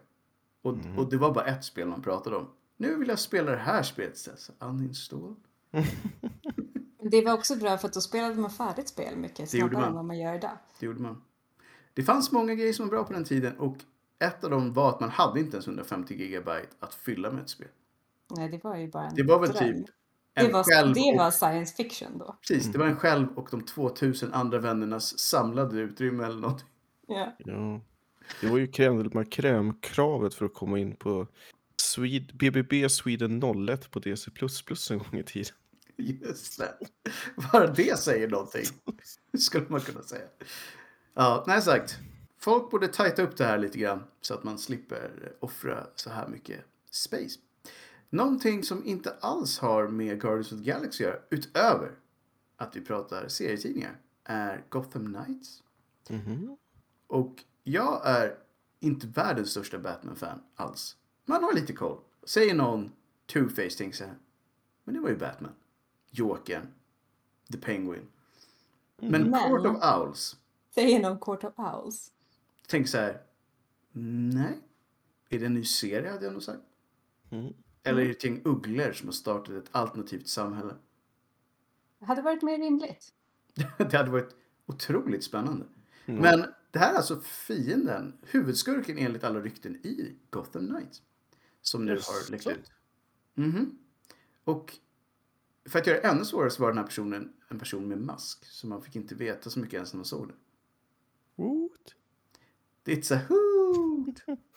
Och, 0.62 0.74
och 0.96 1.10
det 1.10 1.16
var 1.16 1.34
bara 1.34 1.44
ett 1.44 1.64
spel 1.64 1.88
man 1.88 2.02
pratade 2.02 2.36
om. 2.36 2.48
Nu 2.76 2.96
vill 2.96 3.08
jag 3.08 3.18
spela 3.18 3.50
det 3.50 3.56
här 3.56 3.82
spelet 3.82 4.16
istället. 4.16 4.40
Så 4.40 4.52
uninstall. 4.60 5.34
Det 7.10 7.24
var 7.24 7.32
också 7.32 7.56
bra 7.56 7.78
för 7.78 7.88
att 7.88 7.94
då 7.94 8.00
spelade 8.00 8.34
man 8.34 8.50
färdigt 8.50 8.88
spel 8.88 9.16
mycket 9.16 9.50
snabbare 9.50 9.72
man. 9.72 9.84
än 9.84 9.94
vad 9.94 10.04
man 10.04 10.18
gör 10.18 10.34
idag. 10.34 10.58
Det 10.80 10.86
gjorde 10.86 11.02
man. 11.02 11.22
Det 11.94 12.02
fanns 12.02 12.32
många 12.32 12.54
grejer 12.54 12.72
som 12.72 12.86
var 12.86 12.90
bra 12.90 13.04
på 13.04 13.12
den 13.12 13.24
tiden 13.24 13.58
och 13.58 13.76
ett 14.18 14.44
av 14.44 14.50
dem 14.50 14.72
var 14.72 14.88
att 14.88 15.00
man 15.00 15.10
hade 15.10 15.40
inte 15.40 15.56
ens 15.56 15.66
150 15.66 16.14
gigabyte 16.14 16.68
att 16.80 16.94
fylla 16.94 17.30
med 17.30 17.42
ett 17.42 17.48
spel. 17.48 17.68
Nej, 18.36 18.48
det 18.48 18.64
var 18.64 18.76
ju 18.76 18.88
bara 18.88 19.06
en 19.06 19.14
Det 19.14 19.22
var 19.22 19.40
väl 19.40 19.50
dröm. 19.50 19.74
typ 19.74 19.94
Det 20.34 20.52
var, 20.52 20.64
själv 20.64 20.94
det 20.94 21.10
och, 21.12 21.18
var 21.18 21.30
science 21.30 21.74
fiction 21.74 22.18
då. 22.18 22.36
Precis, 22.48 22.72
det 22.72 22.78
var 22.78 22.86
en 22.86 22.96
själv 22.96 23.38
och 23.38 23.48
de 23.50 23.62
2000 23.62 24.32
andra 24.32 24.58
vännernas 24.58 25.18
samlade 25.18 25.80
utrymme 25.80 26.24
eller 26.24 26.40
något. 26.40 26.64
Ja. 27.08 27.36
Ja. 27.38 27.80
Det 28.40 28.46
var 28.46 28.58
ju 28.58 28.66
crème 28.66 29.02
de 29.02 29.14
la 29.14 29.24
crème-kravet 29.24 30.34
för 30.34 30.46
att 30.46 30.54
komma 30.54 30.78
in 30.78 30.96
på 30.96 31.26
Swed 31.76 32.36
BBB 32.36 32.88
Sweden 32.88 33.42
01 33.68 33.90
på 33.90 33.98
DC++ 33.98 34.30
en 34.90 34.98
gång 34.98 35.20
i 35.20 35.22
tiden. 35.22 35.54
Just 35.96 36.58
det. 36.58 36.78
Bara 37.52 37.66
det 37.66 37.98
säger 37.98 38.28
någonting. 38.28 38.64
Skulle 39.38 39.66
man 39.68 39.80
kunna 39.80 40.02
säga. 40.02 40.26
Ja, 41.14 41.44
nej 41.46 41.62
sagt. 41.62 41.98
Folk 42.38 42.70
borde 42.70 42.88
tajta 42.88 43.22
upp 43.22 43.36
det 43.36 43.44
här 43.44 43.58
lite 43.58 43.78
grann 43.78 44.04
så 44.20 44.34
att 44.34 44.44
man 44.44 44.58
slipper 44.58 45.32
offra 45.40 45.86
så 45.94 46.10
här 46.10 46.28
mycket 46.28 46.64
space. 46.90 47.40
Någonting 48.10 48.62
som 48.62 48.84
inte 48.86 49.14
alls 49.20 49.58
har 49.58 49.88
med 49.88 50.20
Guardians 50.20 50.52
of 50.52 50.58
the 50.58 50.64
Galaxy 50.64 51.04
att 51.04 51.10
göra, 51.10 51.20
utöver 51.30 51.90
att 52.56 52.76
vi 52.76 52.80
pratar 52.80 53.28
serietidningar, 53.28 53.96
är 54.24 54.64
Gotham 54.68 55.14
Knights. 55.14 55.62
Mhm. 56.08 56.56
Och 57.08 57.44
jag 57.64 58.06
är 58.06 58.38
inte 58.80 59.06
världens 59.06 59.50
största 59.50 59.78
Batman-fan 59.78 60.40
alls. 60.56 60.96
Man 61.24 61.44
har 61.44 61.52
lite 61.52 61.72
koll. 61.72 62.00
Säger 62.24 62.54
någon 62.54 62.92
Two-Face 63.32 63.78
tänker 63.78 63.96
så 63.96 64.04
här. 64.04 64.14
Men 64.84 64.94
det 64.94 65.00
var 65.00 65.08
ju 65.08 65.16
Batman. 65.16 65.52
Jokern. 66.10 66.66
The 67.52 67.58
Penguin. 67.58 68.08
Men 68.96 69.22
Men- 69.30 69.32
Court 69.32 69.66
of 69.66 69.84
Owls. 69.96 70.36
Säger 70.70 71.00
någon 71.00 71.18
Court 71.18 71.44
of 71.44 71.58
Owls. 71.58 72.12
Tänk 72.66 72.88
så 72.88 72.98
här. 72.98 73.22
Nej. 73.92 74.58
Är 75.28 75.38
det 75.38 75.46
en 75.46 75.54
ny 75.54 75.64
serie 75.64 76.10
hade 76.10 76.24
jag 76.24 76.32
nog 76.32 76.42
sagt. 76.42 76.62
Mm. 77.30 77.54
Eller 77.82 78.00
är 78.00 78.04
det 78.04 78.10
ett 78.10 78.24
gäng 78.24 78.42
ugglor 78.44 78.92
som 78.92 79.08
har 79.08 79.12
startat 79.12 79.54
ett 79.54 79.68
alternativt 79.72 80.28
samhälle? 80.28 80.74
Det 81.98 82.04
hade 82.04 82.22
varit 82.22 82.42
mer 82.42 82.58
rimligt. 82.58 83.12
det 83.76 83.92
hade 83.92 84.10
varit 84.10 84.36
otroligt 84.66 85.24
spännande. 85.24 85.66
Mm. 86.06 86.20
Men 86.22 86.54
det 86.70 86.78
här 86.78 86.92
är 86.92 86.96
alltså 86.96 87.20
fienden, 87.20 88.18
huvudskurken 88.22 88.98
enligt 88.98 89.24
alla 89.24 89.40
rykten 89.40 89.76
i 89.76 90.16
Gotham 90.30 90.68
Knights. 90.68 91.02
Som 91.62 91.84
nu 91.84 91.92
har 91.92 92.30
läckt 92.30 92.46
ut. 92.46 92.72
Mhm. 93.34 93.78
Och 94.44 94.78
för 95.68 95.78
att 95.78 95.86
göra 95.86 96.00
det 96.00 96.08
ännu 96.08 96.24
svårare 96.24 96.50
så 96.50 96.62
var 96.62 96.68
den 96.68 96.78
här 96.78 96.84
personen 96.84 97.32
en 97.48 97.58
person 97.58 97.88
med 97.88 97.98
mask. 97.98 98.44
Så 98.46 98.66
man 98.66 98.82
fick 98.82 98.96
inte 98.96 99.14
veta 99.14 99.50
så 99.50 99.60
mycket 99.60 99.74
ens 99.74 99.92
när 99.92 99.98
man 99.98 100.04
såg 100.04 100.28
den. 100.28 100.36
What? 101.36 101.94
It's 102.84 103.14
a 103.14 103.20
hoot! 103.28 104.22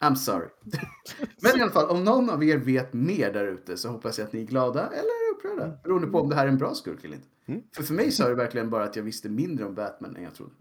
I'm 0.00 0.14
sorry. 0.14 0.48
Men 1.42 1.58
i 1.58 1.62
alla 1.62 1.72
fall, 1.72 1.90
om 1.90 2.04
någon 2.04 2.30
av 2.30 2.44
er 2.44 2.58
vet 2.58 2.92
mer 2.92 3.32
där 3.32 3.46
ute 3.46 3.76
så 3.76 3.88
hoppas 3.88 4.18
jag 4.18 4.26
att 4.26 4.32
ni 4.32 4.40
är 4.40 4.46
glada 4.46 4.86
eller 4.86 5.23
upprörda. 5.44 5.78
Beroende 5.82 6.06
på 6.06 6.20
om 6.20 6.28
det 6.28 6.34
här 6.34 6.44
är 6.44 6.48
en 6.48 6.58
bra 6.58 6.74
skurk 6.74 7.04
eller 7.04 7.16
inte. 7.16 7.28
Mm. 7.46 7.62
För 7.72 7.82
för 7.82 7.94
mig 7.94 8.10
sa 8.10 8.28
det 8.28 8.34
verkligen 8.34 8.70
bara 8.70 8.84
att 8.84 8.96
jag 8.96 9.02
visste 9.02 9.28
mindre 9.28 9.64
om 9.64 9.74
Batman 9.74 10.16
än 10.16 10.22
jag 10.22 10.34
trodde. 10.34 10.54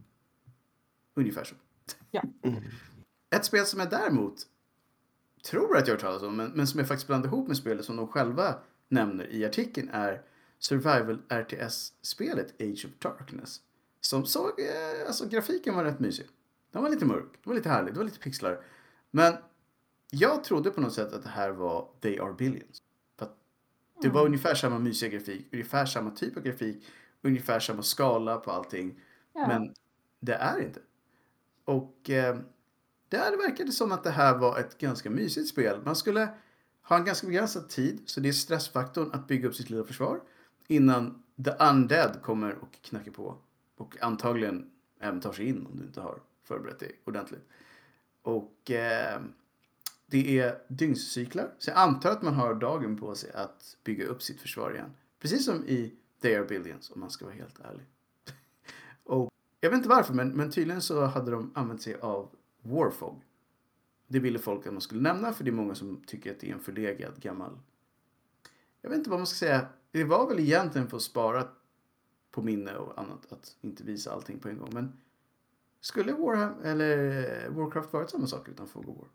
Ungefär 1.14 1.44
så. 1.44 1.56
Ja. 2.12 2.24
Ett 3.36 3.46
spel 3.46 3.66
som 3.66 3.80
jag 3.80 3.90
däremot 3.90 4.48
tror 5.44 5.78
att 5.78 5.88
jag 5.88 5.94
har 5.94 5.98
hört 5.98 6.02
talas 6.02 6.24
om, 6.24 6.36
men, 6.36 6.52
men 6.52 6.68
som 6.68 6.80
jag 6.80 6.88
faktiskt 6.88 7.08
blandar 7.08 7.28
ihop 7.28 7.48
med 7.48 7.58
spelet 7.58 7.86
som 7.86 7.96
de 7.96 8.08
själva 8.08 8.56
nämner 8.88 9.32
i 9.32 9.46
artikeln 9.46 9.90
är 9.90 10.22
Survival 10.60 11.22
RTS-spelet 11.30 12.62
Age 12.62 12.86
of 12.86 12.92
Darkness. 13.00 13.62
Som 14.02 14.26
såg, 14.26 14.60
eh, 14.60 15.08
alltså 15.08 15.28
grafiken 15.28 15.76
var 15.76 15.84
rätt 15.84 16.00
mysig. 16.00 16.28
Den 16.72 16.84
var 16.84 16.90
lite 16.90 17.06
mörk, 17.06 17.32
den 17.32 17.50
var 17.50 17.56
lite 17.56 17.70
härlig, 17.70 17.94
det 17.94 17.98
var 17.98 18.06
lite 18.06 18.20
pixlar. 18.20 18.66
Men 19.12 19.34
jag 20.12 20.44
trodde 20.44 20.72
på 20.72 20.82
något 20.82 20.94
sätt 20.94 21.14
att 21.14 21.24
det 21.24 21.30
här 21.30 21.52
var 21.52 21.90
They 22.02 22.20
Are 22.20 22.34
Billions. 22.34 22.82
Det 24.02 24.10
var 24.10 24.26
ungefär 24.26 24.56
samma 24.56 24.80
mysiga 24.80 25.10
grafik, 25.10 25.48
ungefär 25.52 25.86
samma 25.86 26.12
typ 26.12 26.38
av 26.38 26.44
grafik, 26.44 26.86
ungefär 27.22 27.60
samma 27.60 27.84
skala 27.84 28.38
på 28.38 28.52
allting. 28.52 29.00
Ja. 29.34 29.48
Men 29.48 29.74
det 30.20 30.34
är 30.34 30.62
inte. 30.62 30.80
Och 31.66 32.10
eh, 32.10 32.38
det 33.10 33.18
verkade 33.18 33.72
som 33.72 33.92
att 33.92 34.04
det 34.04 34.12
här 34.12 34.38
var 34.38 34.60
ett 34.60 34.78
ganska 34.78 35.10
mysigt 35.10 35.50
spel. 35.50 35.82
Man 35.86 35.96
skulle 35.96 36.30
ha 36.82 36.98
en 36.98 37.06
ganska 37.06 37.28
begränsad 37.28 37.70
tid, 37.70 38.02
så 38.06 38.20
det 38.20 38.30
är 38.30 38.34
stressfaktorn 38.34 39.10
att 39.14 39.28
bygga 39.28 39.48
upp 39.48 39.56
sitt 39.56 39.70
lilla 39.70 39.84
försvar 39.84 40.22
innan 40.68 41.24
the 41.46 41.52
undead 41.52 42.22
kommer 42.22 42.56
och 42.56 42.82
knackar 42.82 43.12
på. 43.12 43.38
Och 43.78 43.98
antagligen 44.02 44.72
även 45.00 45.22
tar 45.22 45.34
sig 45.34 45.48
in 45.48 45.66
om 45.66 45.78
du 45.78 45.84
inte 45.84 46.02
har 46.02 46.20
förberett 46.44 46.80
dig 46.80 47.00
ordentligt. 47.06 47.48
Och 48.22 48.72
eh, 48.72 49.22
det 50.14 50.40
är 50.40 50.60
dygnscyklar. 50.68 51.52
Så 51.60 51.70
jag 51.70 51.78
antar 51.78 52.12
att 52.12 52.22
man 52.22 52.34
har 52.34 52.56
dagen 52.56 52.98
på 52.98 53.16
sig 53.16 53.32
att 53.34 53.78
bygga 53.84 54.06
upp 54.06 54.22
sitt 54.22 54.42
försvar 54.42 54.74
igen. 54.74 54.92
Precis 55.20 55.46
som 55.46 55.66
i 55.68 55.94
They 56.22 56.36
Are 56.36 56.46
Billions 56.46 56.92
om 56.92 57.00
man 57.00 57.10
ska 57.10 57.26
vara 57.26 57.36
helt 57.36 57.60
ärlig. 57.60 57.86
och 59.04 59.32
jag 59.60 59.70
vet 59.70 59.78
inte 59.78 59.90
varför 59.90 60.14
men, 60.14 60.30
men 60.30 60.52
tydligen 60.52 60.82
så 60.82 61.06
hade 61.06 61.32
de 61.32 61.52
använt 61.56 61.82
sig 61.82 61.96
av 61.96 62.30
Warfog. 62.62 63.22
Det 64.08 64.20
ville 64.20 64.40
folk 64.40 64.68
att 64.68 64.74
man 64.74 64.82
skulle 64.82 65.02
nämna 65.02 65.34
för 65.34 65.44
det 65.44 65.50
är 65.50 65.54
många 65.54 65.76
som 65.76 66.04
tycker 66.08 66.32
att 66.32 66.40
det 66.40 66.50
är 66.50 66.54
en 66.54 66.60
förlegad 66.60 67.22
gammal... 67.22 67.60
Jag 68.82 68.90
vet 68.90 68.98
inte 68.98 69.10
vad 69.10 69.20
man 69.20 69.28
ska 69.28 69.46
säga. 69.46 69.68
Det 69.92 70.04
var 70.04 70.30
väl 70.30 70.40
egentligen 70.40 70.88
för 70.88 70.98
att 70.98 71.04
spara 71.04 71.48
på 72.32 72.42
minne 72.42 72.76
och 72.76 73.00
annat 73.00 73.32
att 73.32 73.56
inte 73.62 73.84
visa 73.84 74.12
allting 74.12 74.40
på 74.40 74.50
en 74.50 74.58
gång. 74.58 74.70
Men 74.74 74.94
skulle 75.82 76.14
Warham, 76.14 76.62
eller 76.64 77.50
Warcraft 77.50 77.94
varit 77.94 78.10
samma 78.10 78.28
sak 78.28 78.50
utan 78.50 78.68
Fog 78.68 78.90
of 78.90 78.98
War? 78.98 79.08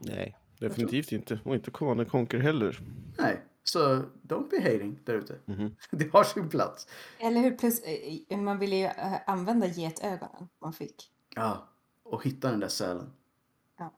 Nej, 0.00 0.36
definitivt 0.58 1.12
inte. 1.12 1.40
Och 1.44 1.54
inte 1.54 1.70
Command 1.70 2.10
Conquer 2.10 2.38
heller. 2.38 2.80
Nej, 3.18 3.40
så 3.64 3.78
don't 4.22 4.50
be 4.50 4.60
hating 4.62 5.00
där 5.04 5.14
ute. 5.14 5.38
Mhm. 5.44 5.76
Det 5.90 6.12
har 6.12 6.24
sin 6.24 6.48
plats. 6.48 6.86
Eller 7.18 7.40
hur? 7.40 7.56
Plus, 7.56 7.80
eh, 8.28 8.38
man 8.38 8.58
ville 8.58 8.76
ju 8.76 8.84
eh, 8.84 9.20
använda 9.26 9.66
getögonen 9.66 10.48
man 10.60 10.72
fick. 10.72 11.10
Ja, 11.34 11.68
och 12.02 12.24
hitta 12.24 12.50
den 12.50 12.60
där 12.60 12.68
sälen. 12.68 13.12
Ja. 13.78 13.94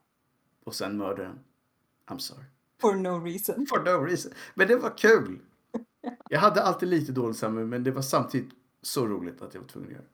Och 0.63 0.75
sen 0.75 0.97
mörda 0.97 1.23
den. 1.23 1.39
I'm 2.07 2.17
sorry. 2.17 2.45
For 2.81 2.95
no 2.95 3.25
reason. 3.25 3.65
For 3.69 3.79
no 3.79 4.05
reason. 4.05 4.31
Men 4.55 4.67
det 4.67 4.75
var 4.75 4.97
kul. 4.97 5.39
Jag 6.29 6.39
hade 6.39 6.61
alltid 6.63 6.89
lite 6.89 7.11
dåligt 7.11 7.37
samvete 7.37 7.65
men 7.65 7.83
det 7.83 7.91
var 7.91 8.01
samtidigt 8.01 8.49
så 8.81 9.07
roligt 9.07 9.41
att 9.41 9.53
jag 9.53 9.61
var 9.61 9.67
tvungen 9.67 9.89
att 9.89 9.95
göra. 9.95 10.05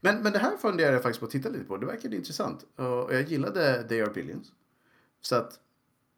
Men, 0.00 0.22
men 0.22 0.32
det 0.32 0.38
här 0.38 0.56
funderade 0.56 0.92
jag 0.94 1.02
faktiskt 1.02 1.20
på 1.20 1.26
att 1.26 1.32
titta 1.32 1.48
lite 1.48 1.64
på. 1.64 1.76
Det 1.76 1.86
verkade 1.86 2.16
intressant. 2.16 2.62
Och 2.76 3.14
jag 3.14 3.22
gillade 3.22 3.88
They 3.88 4.00
Are 4.02 4.10
Billions. 4.12 4.52
Så 5.20 5.36
att, 5.36 5.60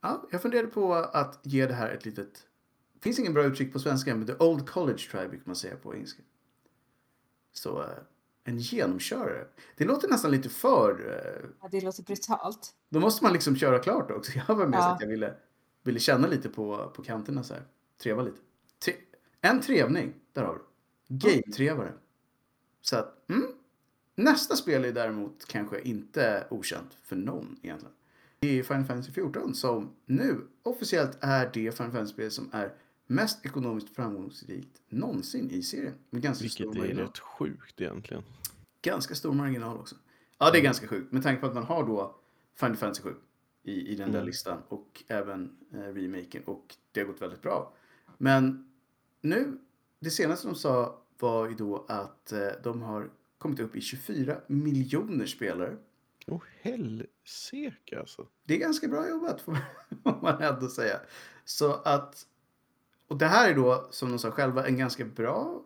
ja, 0.02 0.28
jag 0.30 0.42
funderade 0.42 0.68
på 0.68 0.94
att 0.94 1.38
ge 1.42 1.66
det 1.66 1.74
här 1.74 1.90
ett 1.90 2.04
litet... 2.04 2.46
Det 2.94 3.00
finns 3.00 3.18
ingen 3.18 3.34
bra 3.34 3.44
uttryck 3.44 3.72
på 3.72 3.78
svenska, 3.78 4.14
men 4.16 4.26
The 4.26 4.34
Old 4.38 4.68
College 4.68 4.98
Tribe 4.98 5.28
brukar 5.28 5.46
man 5.46 5.56
säga 5.56 5.76
på 5.76 5.94
engelska. 5.94 6.22
Så, 7.52 7.82
eh, 7.82 7.88
en 8.44 8.58
genomkörare. 8.58 9.46
Det 9.76 9.84
låter 9.84 10.08
nästan 10.08 10.30
lite 10.30 10.48
för... 10.48 10.90
eh, 10.90 11.48
Ja, 11.62 11.68
det 11.70 11.80
låter 11.84 12.02
brutalt. 12.02 12.74
Då 12.88 13.00
måste 13.00 13.24
man 13.24 13.32
liksom 13.32 13.56
köra 13.56 13.78
klart 13.78 14.10
också. 14.10 14.32
Jag 14.48 14.54
var 14.54 14.66
med 14.66 14.82
så 14.82 14.88
Ja. 14.88 14.94
att 14.94 15.00
jag 15.00 15.08
ville, 15.08 15.34
ville 15.82 15.98
känna 16.00 16.26
lite 16.26 16.48
på, 16.48 16.92
på 16.96 17.02
kanterna 17.02 17.42
så 17.42 17.54
här. 17.54 17.62
Treva 18.02 18.22
lite. 18.22 18.38
Tre, 18.84 18.94
en 19.40 19.60
trevning, 19.60 20.14
där 20.32 20.42
har 20.42 20.54
du. 20.54 20.60
Game-trevare. 21.08 21.92
Så 22.84 22.96
att, 22.96 23.30
mm. 23.30 23.46
Nästa 24.16 24.56
spel 24.56 24.84
är 24.84 24.92
däremot 24.92 25.44
kanske 25.46 25.80
inte 25.80 26.46
okänt 26.50 26.94
för 27.02 27.16
någon 27.16 27.56
egentligen. 27.62 27.94
Det 28.38 28.58
är 28.58 28.62
Final 28.62 28.84
Fantasy 28.84 29.12
14 29.12 29.54
som 29.54 29.90
nu 30.06 30.40
officiellt 30.62 31.18
är 31.20 31.50
det 31.54 31.76
Final 31.76 31.92
Fantasy-spel 31.92 32.30
som 32.30 32.48
är 32.52 32.74
mest 33.06 33.46
ekonomiskt 33.46 33.94
framgångsrikt 33.94 34.82
någonsin 34.88 35.50
i 35.50 35.62
serien. 35.62 35.94
Med 36.10 36.22
ganska 36.22 36.48
stor 36.48 36.64
Vilket 36.64 36.76
är 36.76 36.86
marginal. 36.86 37.06
rätt 37.06 37.18
sjukt 37.18 37.80
egentligen. 37.80 38.22
Ganska 38.82 39.14
stor 39.14 39.32
marginal 39.32 39.78
också. 39.78 39.96
Ja, 40.38 40.50
det 40.50 40.58
är 40.58 40.62
ganska 40.62 40.86
sjukt. 40.86 41.12
Med 41.12 41.22
tanke 41.22 41.40
på 41.40 41.46
att 41.46 41.54
man 41.54 41.64
har 41.64 41.86
då 41.86 42.16
Final 42.54 42.76
Fantasy 42.76 43.02
7 43.02 43.14
i, 43.62 43.88
i 43.92 43.94
den 43.94 44.12
där 44.12 44.18
Mm. 44.18 44.26
listan 44.26 44.58
och 44.68 45.02
även 45.08 45.56
eh, 45.72 45.78
remaken 45.78 46.42
och 46.44 46.76
det 46.92 47.00
har 47.00 47.06
gått 47.06 47.22
väldigt 47.22 47.42
bra. 47.42 47.72
Men 48.18 48.70
nu, 49.20 49.58
det 50.00 50.10
senaste 50.10 50.46
de 50.48 50.54
sa 50.54 51.00
var 51.18 51.48
ju 51.48 51.54
då 51.54 51.84
att 51.88 52.32
eh, 52.32 52.48
de 52.64 52.82
har 52.82 53.10
kommit 53.38 53.60
upp 53.60 53.76
i 53.76 53.80
24 53.80 54.36
miljoner 54.46 55.26
spelare. 55.26 55.76
Åh 56.26 56.42
helsike 56.60 58.00
alltså. 58.00 58.28
Det 58.44 58.54
är 58.54 58.58
ganska 58.58 58.88
bra 58.88 59.08
jobbat 59.08 59.40
får 59.40 59.58
man 60.22 60.42
ändå 60.42 60.68
säga. 60.68 61.00
Så 61.44 61.72
att, 61.74 62.26
och 63.08 63.18
det 63.18 63.26
här 63.26 63.50
är 63.50 63.54
då 63.54 63.88
som 63.90 64.10
de 64.10 64.18
sa 64.18 64.30
själva 64.30 64.66
en 64.66 64.76
ganska 64.78 65.04
bra 65.04 65.64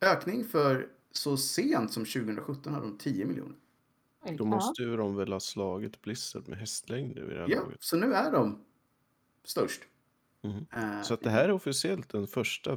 ökning 0.00 0.44
för 0.44 0.88
så 1.12 1.36
sent 1.36 1.92
som 1.92 2.04
2017 2.04 2.74
hade 2.74 2.86
de 2.86 2.98
10 2.98 3.24
miljoner. 3.26 3.56
Då 4.38 4.44
måste 4.44 4.82
ju 4.82 4.96
de 4.96 5.16
väl 5.16 5.32
ha 5.32 5.40
slagit 5.40 6.02
Blizzard 6.02 6.48
med 6.48 6.58
hästlängder 6.58 7.22
vid 7.22 7.36
det 7.36 7.40
här 7.42 7.48
Ja, 7.48 7.60
laget. 7.62 7.82
så 7.82 7.96
nu 7.96 8.12
är 8.14 8.32
de 8.32 8.64
störst. 9.44 9.82
Mhm. 10.42 10.66
Eh, 10.72 11.02
Så 11.02 11.14
att 11.14 11.22
det 11.22 11.30
här 11.30 11.44
är 11.44 11.52
officiellt 11.52 12.08
den 12.08 12.26
första 12.26 12.76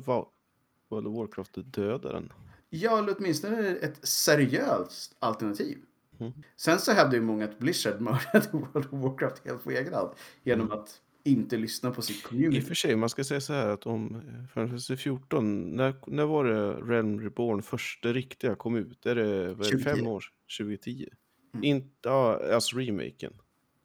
World 0.92 1.08
of 1.08 1.16
Warcraft-dödaren. 1.16 2.34
Ja, 2.70 3.00
eller 3.00 3.16
åtminstone 3.18 3.76
ett 3.76 4.08
seriöst 4.08 5.16
alternativ. 5.20 5.78
Mm. 6.20 6.34
Sen 6.56 6.80
så 6.80 6.92
hävdar 6.92 7.14
ju 7.14 7.22
många 7.22 7.46
att 7.46 7.60
Blizzard 7.60 8.02
mördade 8.02 8.48
World 8.52 8.86
of 8.86 8.92
Warcraft 8.92 9.46
helt 9.46 9.64
på 9.64 9.72
egen 9.72 9.94
hand 9.94 10.10
genom 10.44 10.72
att 10.72 11.02
inte 11.24 11.58
lyssna 11.58 11.92
på 11.92 12.02
sitt 12.02 12.16
I 12.16 12.20
och 12.20 12.30
community. 12.30 12.62
för 12.62 12.76
sig, 12.76 12.96
man 12.96 13.10
ska 13.10 13.24
säga 13.24 13.42
så 13.42 13.54
här 13.54 13.68
att 13.68 13.86
om 13.86 14.22
Fantasy 14.54 14.98
14, 14.98 15.76
när, 15.76 15.96
när 16.08 16.26
var 16.26 16.46
det 16.46 16.74
Realm 16.74 17.20
Reborn 17.22 17.62
första 17.62 18.14
riktiga 18.14 18.56
kom 18.56 18.76
ut? 18.76 19.06
Är 19.06 19.16
det, 19.16 19.54
vad 19.54 19.68
är 19.68 19.72
det 19.72 19.78
2010. 19.78 19.84
fem 19.84 20.08
år? 20.08 20.24
2010? 20.60 21.08
Mm. 21.54 21.64
Inte, 21.64 21.90
ja, 22.02 22.54
alltså 22.54 22.78
remaken. 22.78 23.34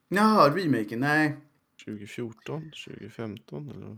Jaha, 0.09 0.57
remaken, 0.57 1.01
nej. 1.01 1.37
2014, 1.85 2.71
2015 2.87 3.71
eller? 3.71 3.97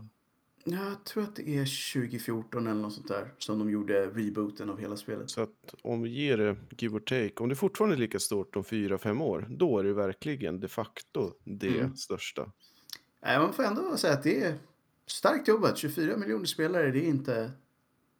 Jag 0.71 1.03
tror 1.03 1.23
att 1.23 1.35
det 1.35 1.57
är 1.57 1.93
2014 1.93 2.67
eller 2.67 2.81
något 2.81 2.93
sånt 2.93 3.07
där 3.07 3.33
som 3.37 3.59
de 3.59 3.69
gjorde 3.69 4.05
rebooten 4.07 4.69
av 4.69 4.79
hela 4.79 4.97
spelet. 4.97 5.29
Så 5.29 5.41
att 5.41 5.75
om 5.81 6.01
vi 6.01 6.09
ger 6.09 6.37
det 6.37 6.55
give 6.77 6.95
or 6.95 6.99
take, 6.99 7.33
om 7.43 7.49
det 7.49 7.55
fortfarande 7.55 7.95
är 7.95 7.99
lika 7.99 8.19
stort 8.19 8.55
om 8.55 8.63
fyra 8.63 8.97
fem 8.97 9.21
år, 9.21 9.47
då 9.49 9.79
är 9.79 9.83
det 9.83 9.93
verkligen 9.93 10.59
de 10.59 10.67
facto 10.67 11.33
det 11.43 11.67
Mm. 11.79 11.95
största. 11.95 12.51
Nej, 13.23 13.39
man 13.39 13.53
får 13.53 13.63
ändå 13.63 13.97
säga 13.97 14.13
att 14.13 14.23
det 14.23 14.43
är 14.43 14.55
starkt 15.05 15.47
jobbat. 15.47 15.77
24 15.77 16.17
miljoner 16.17 16.45
spelare, 16.45 16.91
det 16.91 16.99
är 17.05 17.07
inte, 17.09 17.51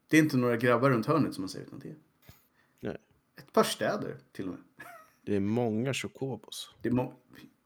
det 0.07 0.17
är 0.17 0.21
inte 0.21 0.37
några 0.37 0.57
grabbar 0.57 0.89
runt 0.89 1.05
hörnet 1.05 1.33
som 1.33 1.41
man 1.41 1.49
säger, 1.49 1.65
utan 1.65 1.79
det 1.79 1.89
är 1.89 1.95
Nej. 2.79 2.97
ett 3.37 3.53
par 3.53 3.63
städer 3.63 4.17
till 4.31 4.45
och 4.45 4.51
med. 4.51 4.59
Det 5.21 5.35
är 5.35 5.39
många 5.39 5.93
chocobos. 5.93 6.73
Det 6.81 6.89
är 6.89 6.93
må- 6.93 7.13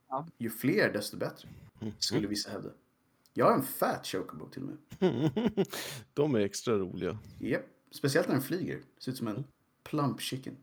Ja. 0.08 0.28
Ju 0.38 0.50
fler 0.50 0.92
desto 0.92 1.16
bättre, 1.16 1.48
skulle 1.98 2.26
vissa 2.28 2.50
hävda. 2.50 2.70
Jag 3.36 3.46
har 3.46 3.52
en 3.52 3.62
fat 3.62 4.06
chocobo 4.06 4.48
till 4.48 4.62
och 4.62 4.68
med. 4.68 5.66
De 6.14 6.34
är 6.34 6.40
extra 6.40 6.78
roliga. 6.78 7.18
Japp. 7.38 7.62
Speciellt 7.90 8.28
när 8.28 8.34
den 8.34 8.42
flyger. 8.42 8.80
Ser 8.98 9.12
ut 9.12 9.18
som 9.18 9.28
en 9.28 9.44
plump 9.84 10.20
chicken. 10.20 10.56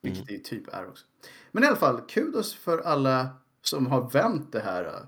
Vilket 0.00 0.26
det 0.26 0.38
typ 0.38 0.68
är 0.68 0.88
också. 0.88 1.06
Men 1.52 1.64
i 1.64 1.66
alla 1.66 1.76
fall, 1.76 2.00
kudos 2.00 2.54
för 2.54 2.78
alla 2.78 3.28
som 3.62 3.86
har 3.86 4.10
vänt 4.10 4.52
det 4.52 4.60
här 4.60 4.84
äh, 4.84 5.06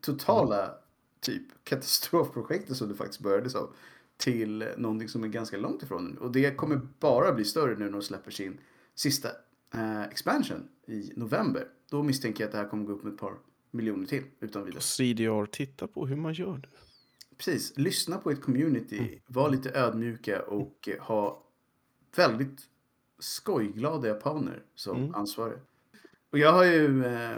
totala 0.00 0.74
typ 1.20 1.64
katastrofprojektet 1.64 2.76
som 2.76 2.88
det 2.88 2.94
faktiskt 2.94 3.20
började 3.20 3.50
som 3.50 3.68
till 4.16 4.68
någonting 4.76 5.08
som 5.08 5.24
är 5.24 5.28
ganska 5.28 5.56
långt 5.56 5.82
ifrån 5.82 6.04
nu. 6.04 6.16
Och 6.16 6.32
det 6.32 6.56
kommer 6.56 6.80
bara 7.00 7.32
bli 7.32 7.44
större 7.44 7.78
nu 7.78 7.84
när 7.84 7.92
de 7.92 8.02
släpper 8.02 8.30
sin 8.30 8.58
sista 8.94 9.28
äh, 9.74 10.02
expansion 10.02 10.68
i 10.86 11.12
november. 11.16 11.68
Då 11.90 12.02
misstänker 12.02 12.44
jag 12.44 12.48
att 12.48 12.52
det 12.52 12.58
här 12.58 12.68
kommer 12.68 12.84
gå 12.84 12.92
upp 12.92 13.02
med 13.04 13.12
ett 13.12 13.20
par 13.20 13.34
miljoner 13.70 14.06
till 14.06 14.22
utan 14.40 14.64
vidare. 14.64 14.76
Och 14.76 14.82
CDR, 14.82 15.46
titta 15.46 15.86
på 15.88 16.06
hur 16.06 16.16
man 16.16 16.32
gör 16.32 16.58
det. 16.58 16.68
Precis, 17.36 17.76
lyssna 17.78 18.18
på 18.18 18.30
ett 18.30 18.42
community, 18.42 19.20
var 19.26 19.50
lite 19.50 19.70
ödmjuka 19.78 20.42
och 20.42 20.88
eh, 20.88 21.02
ha 21.02 21.42
väldigt 22.16 22.60
skojglada 23.18 24.08
japaner 24.08 24.62
som 24.74 24.96
Mm. 24.96 25.14
ansvariga. 25.14 25.58
Och 26.30 26.38
jag 26.38 26.52
har 26.52 26.64
ju 26.64 27.04
eh, 27.04 27.36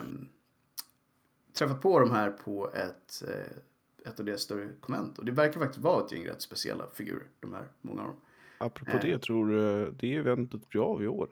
träffat 1.52 1.82
på 1.82 2.00
de 2.00 2.10
här 2.10 2.30
på 2.30 2.70
ett, 2.74 3.22
eh, 3.28 4.10
ett 4.10 4.20
av 4.20 4.26
deras 4.26 4.40
större 4.40 4.68
konvent 4.80 5.18
och 5.18 5.24
det 5.24 5.32
verkar 5.32 5.60
faktiskt 5.60 5.84
vara 5.84 6.04
ett 6.04 6.12
gäng 6.12 6.26
rätt 6.26 6.42
speciella 6.42 6.84
figurer, 6.94 7.26
de 7.40 7.52
här, 7.52 7.68
många 7.80 8.00
av 8.02 8.06
dem. 8.08 8.16
Apropå 8.58 8.90
Eh. 8.90 9.02
det, 9.02 9.18
tror 9.18 9.46
du 9.46 9.90
det 9.90 10.14
eventet 10.14 10.68
blir 10.68 10.80
av 10.92 11.02
i 11.02 11.06
år? 11.06 11.28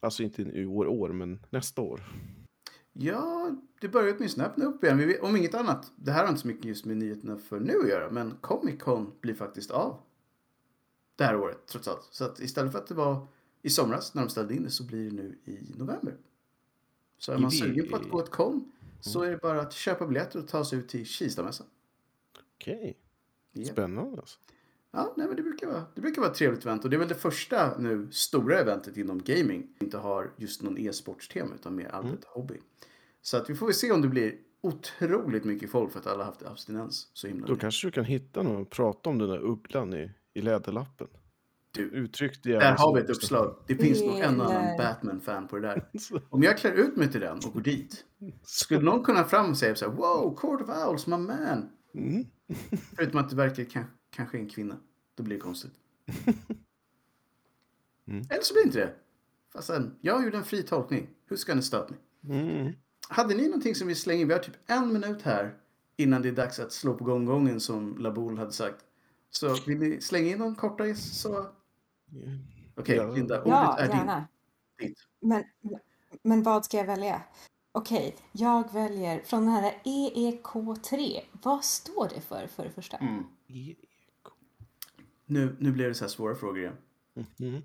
Alltså 0.00 0.22
inte 0.22 0.42
i 0.42 0.66
år, 0.66 0.86
år, 0.86 1.08
men 1.12 1.46
nästa 1.50 1.82
år. 1.82 2.00
Ja, 2.92 3.50
det 3.82 3.88
börjar 3.88 4.14
åtminstone 4.16 4.46
öppna 4.46 4.64
upp 4.64 4.84
igen. 4.84 4.98
Vi 4.98 5.18
om 5.18 5.36
inget 5.36 5.54
annat, 5.54 5.92
det 5.96 6.12
här 6.12 6.22
har 6.22 6.28
inte 6.28 6.40
så 6.40 6.46
mycket 6.46 6.64
just 6.64 6.84
med 6.84 6.96
nyheterna 6.96 7.38
för 7.38 7.60
nu 7.60 7.78
att 7.82 7.88
göra, 7.88 8.10
men 8.10 8.36
Comic 8.40 8.80
Con 8.80 9.12
blir 9.20 9.34
faktiskt 9.34 9.70
av 9.70 10.00
det 11.16 11.24
här 11.24 11.36
året 11.36 11.58
trots 11.66 11.88
allt. 11.88 12.08
Så 12.10 12.24
att 12.24 12.40
istället 12.40 12.72
för 12.72 12.78
att 12.78 12.86
det 12.86 12.94
var 12.94 13.26
i 13.62 13.70
somras 13.70 14.14
när 14.14 14.22
de 14.22 14.28
ställde 14.28 14.54
in 14.54 14.62
det 14.62 14.70
så 14.70 14.84
blir 14.84 15.10
det 15.10 15.16
nu 15.16 15.38
i 15.44 15.58
november. 15.76 16.16
Så 17.18 17.32
är 17.32 17.38
man 17.38 17.50
sugen 17.50 17.88
på 17.88 17.96
att 17.96 18.08
gå 18.10 18.20
ett 18.20 18.30
con 18.30 18.72
så 19.00 19.18
Mm. 19.18 19.28
är 19.28 19.32
det 19.36 19.42
bara 19.42 19.60
att 19.60 19.72
köpa 19.72 20.06
biljetter 20.06 20.38
och 20.38 20.48
ta 20.48 20.64
sig 20.64 20.78
ut 20.78 20.88
till 20.88 21.06
Kistamässan. 21.06 21.66
Okej, 22.56 22.98
Ja. 23.52 23.72
spännande 23.72 24.18
alltså. 24.20 24.38
Ja, 24.90 25.14
nej, 25.16 25.26
men 25.26 25.36
det 25.36 25.42
brukar, 25.42 25.66
vara, 25.66 25.84
det 25.94 26.00
brukar 26.00 26.22
vara 26.22 26.30
ett 26.30 26.36
trevligt 26.36 26.64
event 26.64 26.84
och 26.84 26.90
det 26.90 26.96
är 26.96 26.98
väl 26.98 27.08
det 27.08 27.14
första 27.14 27.78
nu 27.78 28.08
stora 28.10 28.58
eventet 28.58 28.96
inom 28.96 29.22
gaming. 29.22 29.68
Inte 29.80 29.98
har 29.98 30.30
just 30.36 30.62
någon 30.62 30.78
e-sportstema 30.78 31.54
utan 31.54 31.74
mer 31.74 31.88
allmänt 31.88 32.24
hobby. 32.24 32.60
Så 33.22 33.36
att 33.36 33.50
vi 33.50 33.54
får 33.54 33.66
väl 33.66 33.74
se 33.74 33.92
om 33.92 34.02
det 34.02 34.08
blir 34.08 34.34
otroligt 34.60 35.44
mycket 35.44 35.70
folk 35.70 35.92
för 35.92 35.98
att 35.98 36.06
alla 36.06 36.24
haft 36.24 36.42
abstinens 36.42 37.10
så 37.12 37.26
himla 37.26 37.46
Då 37.46 37.56
kanske 37.56 37.86
du 37.86 37.90
kan 37.90 38.04
hitta 38.04 38.42
någon 38.42 38.62
och 38.62 38.70
prata 38.70 39.10
om 39.10 39.18
den 39.18 39.28
där 39.28 39.44
ugglan 39.44 39.94
i, 39.94 40.10
i 40.34 40.42
läderlappen. 40.42 41.08
Du, 41.70 41.82
uttryckt 41.82 42.42
där 42.42 42.76
har 42.78 42.94
vi 42.94 43.00
ett 43.00 43.10
uppslag. 43.10 43.56
Det 43.66 43.74
finns 43.74 44.00
nog 44.00 44.18
en 44.18 44.40
annan 44.40 44.76
Batman-fan 44.76 45.48
på 45.48 45.56
det 45.58 45.68
där. 45.68 45.88
Om 46.28 46.42
jag 46.42 46.58
klär 46.58 46.72
ut 46.72 46.96
mig 46.96 47.12
till 47.12 47.20
den 47.20 47.36
och 47.36 47.52
går 47.52 47.60
dit, 47.60 48.04
skulle 48.42 48.80
någon 48.80 49.04
kunna 49.04 49.24
fram 49.24 49.50
och 49.50 49.58
säga 49.58 49.74
så 49.74 49.90
här, 49.90 49.96
wow, 49.96 50.36
Court 50.36 50.60
of 50.60 50.68
Owls, 50.68 51.06
my 51.06 51.16
man. 51.16 51.70
Mm. 51.94 52.24
Förutom 52.96 53.20
att 53.20 53.30
det 53.30 53.36
verkar 53.36 53.64
kan, 53.64 53.84
kanske 54.10 54.38
en 54.38 54.48
kvinna. 54.48 54.76
Då 55.14 55.22
blir 55.22 55.36
det 55.36 55.42
konstigt. 55.42 55.72
Mm. 58.06 58.24
Eller 58.30 58.42
så 58.42 58.54
blir 58.54 58.62
det 58.62 58.66
inte 58.66 58.78
det. 58.78 58.94
Fast 59.52 59.66
sen, 59.66 59.98
jag 60.00 60.24
gjorde 60.24 60.36
en 60.36 60.44
fri 60.44 60.62
tolkning. 60.62 61.08
Hur 61.26 61.36
ska 61.36 61.54
ni 61.54 61.62
stöta 61.62 61.90
mig? 61.90 62.00
Mm. 62.40 62.72
Hade 63.12 63.34
ni 63.34 63.44
någonting 63.46 63.74
som 63.74 63.88
vi 63.88 63.94
slänger 63.94 64.20
in? 64.22 64.28
Vi 64.28 64.34
har 64.34 64.40
typ 64.40 64.56
en 64.66 64.92
minut 64.92 65.22
här 65.22 65.54
innan 65.96 66.22
det 66.22 66.28
är 66.28 66.32
dags 66.32 66.58
att 66.58 66.72
slå 66.72 66.94
på 66.94 67.04
gonggongen 67.04 67.60
som 67.60 67.98
Laboul 67.98 68.38
hade 68.38 68.52
sagt. 68.52 68.84
Så 69.30 69.54
vill 69.66 69.78
ni 69.78 70.00
slänga 70.00 70.30
in 70.30 70.38
någon 70.38 70.54
korta 70.54 70.94
så... 70.94 71.46
Okej, 72.76 72.96
Ja. 72.96 73.12
Linda, 73.12 73.40
ordet 73.40 73.48
Ja, 73.52 73.78
är 73.78 73.88
gärna. 73.88 74.28
din. 74.78 74.94
Men, 75.20 75.44
men 76.22 76.42
vad 76.42 76.64
ska 76.64 76.76
jag 76.76 76.86
välja? 76.86 77.22
Okej, 77.72 78.16
jag 78.32 78.72
väljer 78.72 79.20
från 79.24 79.40
den 79.40 79.50
här 79.50 79.74
EEK3. 79.84 81.20
Vad 81.42 81.64
står 81.64 82.08
det 82.14 82.20
för, 82.20 82.46
för 82.46 82.64
det 82.64 82.70
första? 82.70 82.96
Mm. 82.96 83.24
Nu, 85.26 85.56
nu 85.60 85.72
blir 85.72 85.88
det 85.88 85.94
så 85.94 86.04
här 86.04 86.08
svåra 86.08 86.34
frågor 86.34 86.58
igen. 86.58 86.76
Mm. 87.40 87.62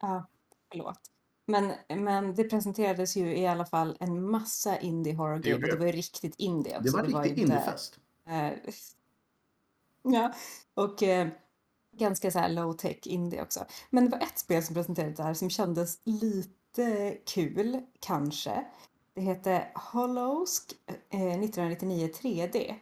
Ja, 0.00 0.26
förlåt. 0.70 1.00
Men, 1.46 1.72
men 1.88 2.34
det 2.34 2.44
presenterades 2.44 3.16
ju 3.16 3.36
i 3.38 3.46
alla 3.46 3.64
fall 3.66 3.96
en 4.00 4.30
massa 4.30 4.78
indie 4.78 5.14
horror 5.14 5.38
Det 5.38 5.50
game 5.50 5.54
och 5.54 5.60
det 5.62 5.70
det. 5.74 5.78
var 5.78 5.86
ju 5.86 5.92
riktigt 5.92 6.34
indie 6.38 6.72
Det 6.72 6.78
också. 6.78 6.92
var 6.96 7.04
en 7.04 7.06
riktig 7.24 7.30
inte, 7.30 7.40
indiefest. 7.42 7.98
eh, 8.28 8.52
ja, 10.02 10.32
och 10.74 11.02
eh, 11.02 11.28
ganska 11.96 12.30
så 12.30 12.38
här 12.38 12.48
low 12.48 12.72
tech 12.72 12.98
indie 13.06 13.42
också. 13.42 13.64
Men 13.90 14.04
det 14.04 14.10
var 14.10 14.18
ett 14.18 14.38
spel 14.38 14.62
som 14.62 14.74
presenterades 14.74 15.16
där 15.16 15.34
som 15.34 15.50
kändes 15.50 16.00
lite 16.04 17.16
kul, 17.26 17.80
kanske. 18.00 18.66
Det 19.14 19.20
hette 19.20 19.68
Hollows 19.74 20.66
eh, 21.10 21.20
1999 21.20 22.08
3D. 22.22 22.74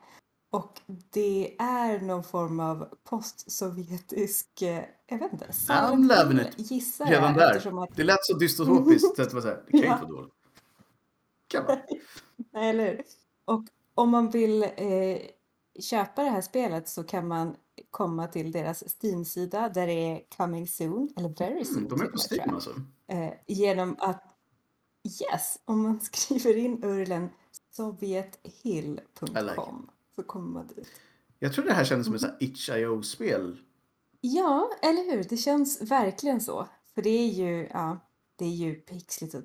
Och 0.50 0.80
det 1.10 1.56
är 1.58 2.00
någon 2.00 2.24
form 2.24 2.60
av 2.60 2.88
postsovjetisk, 3.04 4.62
eh, 4.62 4.84
jag 5.06 5.18
vet 5.18 5.32
inte, 5.32 5.52
Silent 5.52 6.06
loving 6.06 6.40
it. 6.40 6.70
gissar 6.70 7.06
Redan 7.06 7.34
jag. 7.38 7.62
där. 7.62 7.82
Att, 7.82 7.96
Det 7.96 8.04
lät 8.04 8.24
så 8.24 8.36
dystopiskt. 8.36 9.16
det 9.16 9.30
kan 9.30 9.42
Ja. 9.70 9.76
inte 9.76 9.88
vara 9.88 10.06
dåligt. 10.06 10.32
Kan 11.48 11.64
vara. 11.66 11.78
Nej, 12.52 12.70
eller 12.70 12.84
hur? 12.84 13.02
Och 13.44 13.64
om 13.94 14.10
man 14.10 14.30
vill 14.30 14.62
eh, 14.62 14.70
köpa 15.80 16.22
det 16.22 16.30
här 16.30 16.40
spelet 16.40 16.88
så 16.88 17.04
kan 17.04 17.28
man 17.28 17.56
komma 17.90 18.26
till 18.26 18.52
deras 18.52 18.84
Steam-sida 19.02 19.68
där 19.68 19.86
det 19.86 19.92
är 19.92 20.22
coming 20.36 20.68
soon, 20.68 21.08
eller 21.16 21.28
very 21.28 21.64
soon 21.64 21.76
Mm, 21.78 21.88
de 21.88 22.00
är 22.00 22.06
på 22.06 22.18
Steam 22.30 22.54
alltså. 22.54 22.70
Eh, 23.06 23.32
genom 23.46 23.96
att, 23.98 24.22
yes, 25.20 25.58
om 25.64 25.82
man 25.82 26.00
skriver 26.00 26.56
in 26.56 26.84
urlen 26.84 27.24
I 27.24 27.26
like 27.26 27.34
sovjethill.com 27.70 29.90
så 30.16 30.22
kommer 30.22 30.48
man 30.50 30.66
dit. 30.66 30.88
Jag 31.38 31.52
tror 31.52 31.64
det 31.64 31.72
här 31.72 31.84
kändes 31.84 32.06
som 32.06 32.14
ett 32.14 32.22
här 32.22 32.36
itch.io-spel. 32.40 33.58
Ja, 34.26 34.70
eller 34.82 35.10
hur? 35.16 35.24
Det 35.24 35.36
känns 35.36 35.82
verkligen 35.82 36.40
så. 36.40 36.68
För 36.94 37.02
det 37.02 37.10
är 37.10 37.28
ju, 37.32 37.68
ja, 37.72 37.98
det 38.36 38.44
är 38.44 38.48
ju 38.50 38.74
pixligt 38.74 39.34
och 39.34 39.42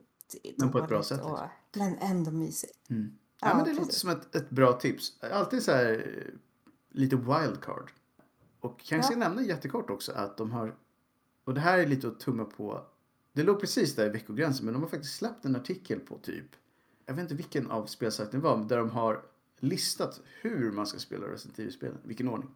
Men 0.58 0.72
på 0.72 0.78
ett 0.80 0.88
bra 0.88 1.04
sätt, 1.04 1.22
Och, 1.22 1.30
liksom. 1.30 1.50
men 1.74 1.98
ändå 1.98 2.32
mysigt. 2.32 2.90
Mm. 2.90 3.18
Ja, 3.42 3.48
Ja, 3.48 3.56
men 3.56 3.66
det 3.66 3.72
låter 3.72 3.86
precis. 3.86 4.02
som 4.02 4.10
ett, 4.10 4.36
ett 4.36 4.50
bra 4.50 4.74
tips. 4.74 5.14
Alltid 5.22 5.64
så 5.64 5.72
här 5.72 6.24
lite 6.90 7.16
wildcard. 7.16 7.92
Och 8.60 8.80
kanske 8.80 9.14
Ja. 9.14 9.20
nämna 9.20 9.42
jättekort 9.42 9.90
också 9.90 10.12
att 10.12 10.38
de 10.38 10.52
har, 10.52 10.76
och 11.44 11.54
det 11.54 11.60
här 11.62 11.80
är 11.80 11.88
lite 11.88 12.08
att 12.08 12.20
tumma 12.20 12.46
på, 12.46 12.86
det 13.34 13.44
låg 13.44 13.60
precis 13.60 13.96
där 13.96 14.06
i 14.06 14.10
veckogränsen 14.10 14.66
men 14.66 14.74
de 14.74 14.84
har 14.84 14.90
faktiskt 14.90 15.16
släppt 15.16 15.46
en 15.46 15.56
artikel 15.56 16.00
på 16.00 16.18
typ, 16.18 16.46
jag 17.06 17.14
vet 17.14 17.22
inte 17.22 17.36
vilken 17.36 17.72
av 17.72 17.86
spelsajterna 17.86 18.40
det 18.44 18.50
var, 18.50 18.58
men 18.58 18.68
där 18.68 18.78
de 18.78 18.90
har 18.90 19.26
listat 19.60 20.22
hur 20.42 20.72
man 20.72 20.88
ska 20.88 21.00
spela 21.00 21.28
Resident 21.28 21.60
Evil-spelen, 21.60 21.98
vilken 22.04 22.28
ordning. 22.28 22.50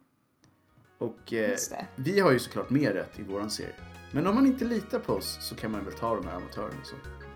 Och 0.98 1.32
eh, 1.32 1.56
vi 1.96 2.20
har 2.20 2.32
ju 2.32 2.38
såklart 2.38 2.70
mer 2.70 2.92
rätt 2.92 3.18
i 3.18 3.22
våran 3.22 3.50
serie. 3.50 3.74
Men 4.12 4.26
om 4.26 4.34
man 4.34 4.46
inte 4.46 4.64
litar 4.64 4.98
på 4.98 5.12
oss 5.12 5.38
så 5.40 5.54
kan 5.54 5.70
man 5.70 5.84
väl 5.84 5.94
ta 5.94 6.14
de 6.16 6.26
här 6.26 6.36
amatörerna 6.36 6.80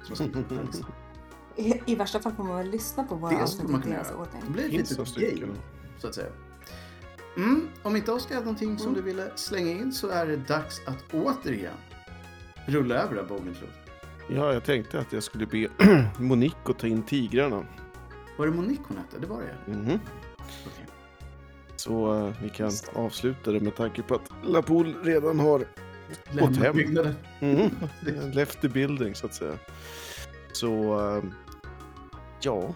som, 0.04 0.16
som 0.16 0.32
den 0.48 0.66
listan. 0.66 0.92
I, 1.56 1.80
I 1.86 1.94
värsta 1.94 2.20
fall 2.20 2.32
får 2.32 2.44
man 2.44 2.56
väl 2.56 2.70
lyssna 2.70 3.04
på 3.04 3.14
våra 3.14 3.30
Det 3.30 3.42
avsnitt 3.42 3.58
skulle 3.58 3.72
man 3.72 3.80
i 3.80 3.82
kunna 3.82 3.94
deras 3.96 4.08
göra. 4.10 4.18
ordning. 4.20 4.42
Det 4.46 4.52
blir 4.52 4.64
ett 4.80 4.90
litet 4.90 5.40
game, 5.40 5.52
så 5.98 6.08
att 6.08 6.14
säga. 6.14 6.28
Mm, 7.36 7.68
om 7.82 7.96
inte 7.96 8.12
Oskar 8.12 8.34
hade 8.34 8.44
någonting 8.44 8.78
som 8.78 8.86
Mm. 8.88 8.94
du 9.00 9.02
ville 9.10 9.30
slänga 9.36 9.70
in 9.70 9.92
så 9.92 10.08
är 10.08 10.26
det 10.26 10.36
dags 10.36 10.80
att 10.86 11.04
återigen 11.14 11.74
rulla 12.66 12.94
över 12.94 13.14
det 13.14 13.20
här 13.20 13.28
bågenklot. 13.28 13.70
Ja, 14.28 14.52
jag 14.52 14.64
tänkte 14.64 14.98
att 15.00 15.12
jag 15.12 15.22
skulle 15.22 15.46
be 15.46 15.68
Monique 16.18 16.56
att 16.64 16.78
ta 16.78 16.86
in 16.86 17.02
tigrarna. 17.02 17.66
Var 18.38 18.46
det 18.46 18.52
Monique 18.52 18.82
hon 18.88 18.96
hette? 18.96 19.18
Det 19.18 19.26
var 19.26 19.42
det 19.42 19.72
Mhm. 19.72 19.98
Okej. 20.66 20.86
Så 21.78 22.14
eh, 22.14 22.32
vi 22.42 22.48
kan 22.48 22.72
avsluta 22.94 23.52
det 23.52 23.60
med 23.60 23.76
tanke 23.76 24.02
på 24.02 24.14
att 24.14 24.32
Lapool 24.44 24.94
redan 25.02 25.40
har 25.40 25.64
Lämna 26.30 26.58
hem. 26.64 26.76
byggnaden. 26.76 27.14
mm, 27.40 27.70
left 28.32 28.60
the 28.60 28.68
building 28.68 29.14
så 29.14 29.26
att 29.26 29.34
säga. 29.34 29.58
Så 30.52 31.00
eh, 31.16 31.24
ja, 32.40 32.74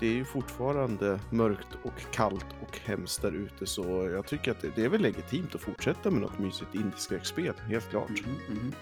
det 0.00 0.06
är 0.06 0.12
ju 0.12 0.24
fortfarande 0.24 1.20
mörkt 1.30 1.68
och 1.82 2.12
kallt 2.12 2.46
och 2.62 2.78
hemskt 2.84 3.22
där 3.22 3.32
ute 3.32 3.66
så 3.66 4.08
jag 4.12 4.26
tycker 4.26 4.50
att 4.50 4.60
det, 4.60 4.70
det 4.76 4.84
är 4.84 4.88
väl 4.88 5.00
legitimt 5.02 5.54
att 5.54 5.60
fortsätta 5.60 6.10
med 6.10 6.20
något 6.20 6.38
mysigt 6.38 6.74
indieskräckspel, 6.74 7.54
helt 7.68 7.90
klart. 7.90 8.10
Mhm, 8.10 8.56
mhm. 8.58 8.72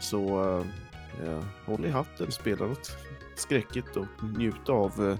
Så 0.00 0.18
eh, 0.58 0.66
ja, 1.26 1.42
håll 1.66 1.84
i 1.84 1.90
hatten, 1.90 2.32
spela 2.32 2.66
något 2.66 2.96
skräckigt 3.38 3.96
och 3.96 4.06
njuta 4.38 4.72
av 4.72 5.10
eh, 5.10 5.18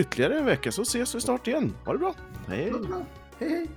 ytterligare 0.00 0.38
en 0.38 0.44
vecka 0.44 0.72
så 0.72 0.82
ses 0.82 1.14
vi 1.14 1.20
snart 1.20 1.46
igen. 1.46 1.74
Ha 1.84 1.92
det 1.92 1.98
bra! 1.98 2.14
Hej! 2.48 2.70
Bra. 2.70 3.06
Hej 3.38 3.48
hej! 3.48 3.68